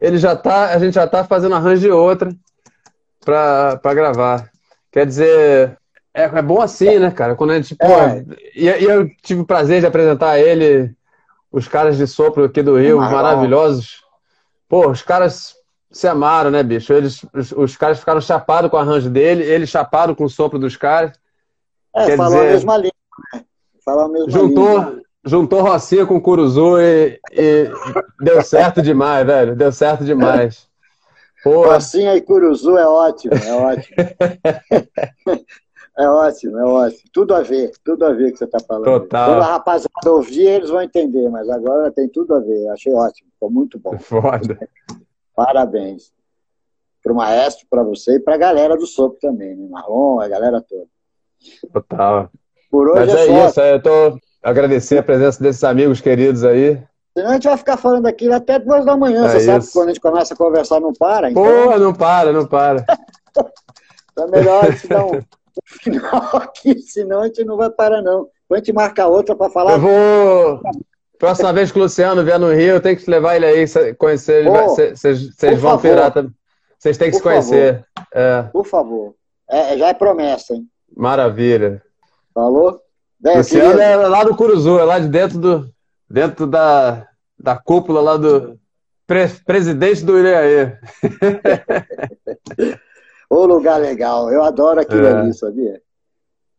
[0.00, 2.34] Ele já tá, a gente já tá fazendo arranjo de outra
[3.24, 4.50] para gravar.
[4.90, 5.78] Quer dizer,
[6.12, 7.36] é, é, bom assim, né, cara?
[7.36, 8.24] Quando a gente, pô, é.
[8.54, 10.94] e, e, eu tive o prazer de apresentar a ele,
[11.52, 14.02] os caras de sopro aqui do Rio, maravilhosos.
[14.68, 15.54] Pô, os caras
[15.90, 16.92] se amaram, né, bicho?
[16.92, 20.58] Eles, os, os caras ficaram chapados com o arranjo dele, eles chaparam com o sopro
[20.58, 21.12] dos caras.
[21.94, 22.92] É, Quer falou dizer, a mesma língua,
[23.34, 23.44] né?
[23.84, 25.02] Falou a mesma juntou, língua.
[25.24, 27.70] Juntou Rocinha com Curuzu e, e
[28.20, 29.54] deu certo demais, velho.
[29.54, 30.66] Deu certo demais.
[31.44, 33.96] Rocinha e Curuzu é ótimo, é ótimo.
[35.98, 37.02] é ótimo, é ótimo.
[37.12, 38.84] Tudo a ver, tudo a ver que você está falando.
[38.84, 39.30] Total.
[39.30, 42.68] Quando a rapaziada ouvir, eles vão entender, mas agora tem tudo a ver.
[42.68, 43.98] Achei ótimo, ficou muito bom.
[43.98, 44.58] Foda.
[45.36, 46.12] Parabéns.
[47.02, 49.66] Para o maestro, para você e para a galera do Soco também, né?
[49.70, 50.86] Marrom, a galera toda.
[51.72, 52.30] Total.
[52.70, 56.80] Por hoje Mas é, é isso, eu tô agradecer a presença desses amigos queridos aí.
[57.16, 59.46] Senão a gente vai ficar falando aqui até duas da manhã, é você isso.
[59.46, 61.30] sabe que quando a gente começa a conversar não para.
[61.30, 61.42] Então...
[61.42, 62.84] Pô, não para, não para.
[64.12, 65.20] então é melhor a gente dar um
[65.64, 68.28] final aqui, senão a gente não vai parar não.
[68.42, 69.72] Depois a gente marca outra para falar.
[69.72, 70.60] Eu vou...
[71.18, 74.44] Próxima vez que o Luciano vier no Rio, eu tenho que levar ele aí, conhecer.
[74.94, 76.32] Vocês vão pirar também.
[76.78, 77.84] Vocês têm que se conhecer.
[78.14, 78.42] É.
[78.50, 79.14] Por favor.
[79.50, 80.66] É, já é promessa, hein?
[80.96, 81.82] Maravilha.
[82.32, 82.80] Falou?
[83.20, 83.84] Bem, Luciano queria...
[83.84, 85.70] é lá do Curuzu, é lá de dentro do
[86.08, 87.06] dentro da,
[87.38, 88.58] da cúpula lá do
[89.06, 90.72] pre, presidente do Ireaê.
[93.30, 95.12] Ô lugar legal, eu adoro aquilo é.
[95.12, 95.80] ali, sabia?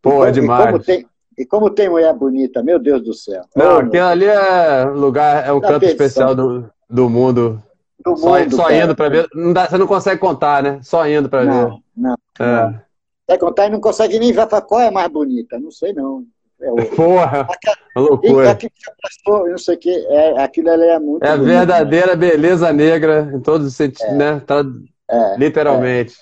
[0.01, 0.63] Pô, é demais.
[0.63, 1.07] E como, tem,
[1.37, 3.43] e como tem mulher bonita, meu Deus do céu.
[3.55, 7.61] Não, aquilo ali é lugar, é um canto especial do, do mundo.
[8.03, 9.27] Do só, mundo, só indo para ver.
[9.33, 10.79] Não dá, você não consegue contar, né?
[10.81, 11.47] Só indo para ver.
[11.47, 12.15] Não, não.
[12.39, 12.81] É.
[13.27, 15.59] Quer contar e não consegue nem ver qual é mais bonita.
[15.59, 16.25] Não sei, não.
[16.61, 17.47] É Porra,
[17.95, 18.51] loucura.
[18.51, 21.23] Aquilo passou, não sei o que, é, aquilo ali é muito.
[21.23, 24.39] É a verdadeira beleza negra em todos os sentidos, é, né?
[24.45, 24.63] Tá,
[25.09, 26.15] é, literalmente.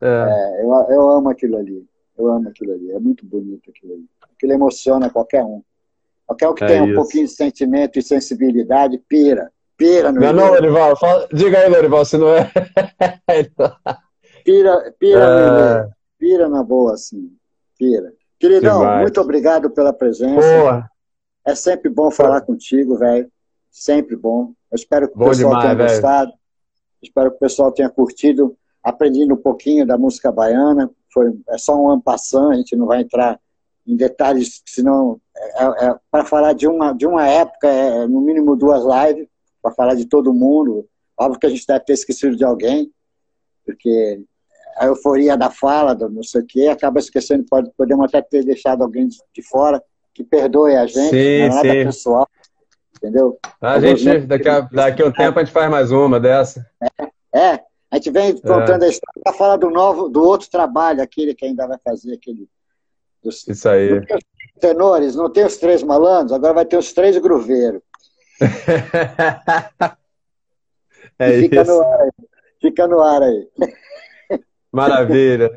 [0.00, 0.06] É.
[0.06, 1.84] é, eu, eu amo aquilo ali.
[2.18, 2.92] Eu amo aquilo ali.
[2.92, 4.04] É muito bonito aquilo ali.
[4.34, 5.62] Aquilo emociona qualquer um.
[6.26, 6.92] Qualquer um que é tenha isso.
[6.92, 9.50] um pouquinho de sentimento e sensibilidade, pira.
[9.76, 10.96] Pira no Não, não, Lorival.
[10.96, 12.50] Fala, diga aí, Lorival, se não é.
[14.44, 15.96] pira, pira, é...
[16.18, 17.30] Pira na boa, assim.
[17.78, 18.12] Pira.
[18.38, 20.40] Queridão, muito obrigado pela presença.
[20.40, 20.90] Boa.
[21.44, 23.30] É sempre bom falar contigo, velho.
[23.70, 24.52] Sempre bom.
[24.70, 25.90] Eu espero que o Bom pessoal demais, tenha velho.
[25.90, 26.32] gostado.
[27.02, 30.90] Espero que o pessoal tenha curtido, aprendido um pouquinho da música baiana.
[31.12, 33.38] Foi, é só um ampassão, a gente não vai entrar
[33.86, 38.06] em detalhes, senão é, é, é para falar de uma, de uma época, é, é
[38.08, 39.28] no mínimo duas lives,
[39.62, 40.86] para falar de todo mundo.
[41.16, 42.90] Óbvio que a gente deve ter esquecido de alguém,
[43.64, 44.22] porque
[44.76, 48.44] a euforia da fala, do não sei o quê, acaba esquecendo, pode, podemos até ter
[48.44, 49.82] deixado alguém de, fora,
[50.14, 51.84] que perdoe a gente, sim, não é nada sim.
[51.84, 52.28] pessoal,
[52.96, 53.38] entendeu?
[53.60, 56.66] A gente, daqui a, daqui a um tempo a gente faz mais uma dessa.
[56.80, 57.60] É, é
[57.90, 58.86] a gente vem contando é.
[58.86, 62.48] a história para falar do novo, do outro trabalho, aquele que ainda vai fazer, aquele...
[63.22, 64.00] Dos, Isso aí.
[64.60, 67.80] tenores, não tem os três malandros, agora vai ter os três gruveiros.
[71.18, 71.72] é fica isso.
[71.72, 72.10] No ar aí.
[72.60, 73.48] Fica no ar aí.
[74.76, 75.50] Maravilha.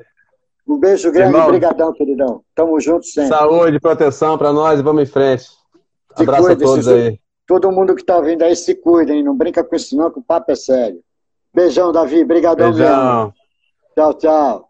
[0.68, 2.42] Um beijo grande, Irmão, brigadão, queridão.
[2.54, 3.36] Tamo junto sempre.
[3.36, 5.44] Saúde, proteção para nós e vamos em frente.
[6.16, 7.20] Se Abraço cuide, a todos se, aí.
[7.48, 9.24] Todo mundo que tá ouvindo aí se cuida, hein?
[9.24, 11.00] Não brinca com isso não, que o papo é sério.
[11.54, 12.24] Beijão, Davi.
[12.24, 13.16] Brigadão Beijão.
[13.18, 13.34] mesmo.
[13.96, 14.69] Tchau, tchau.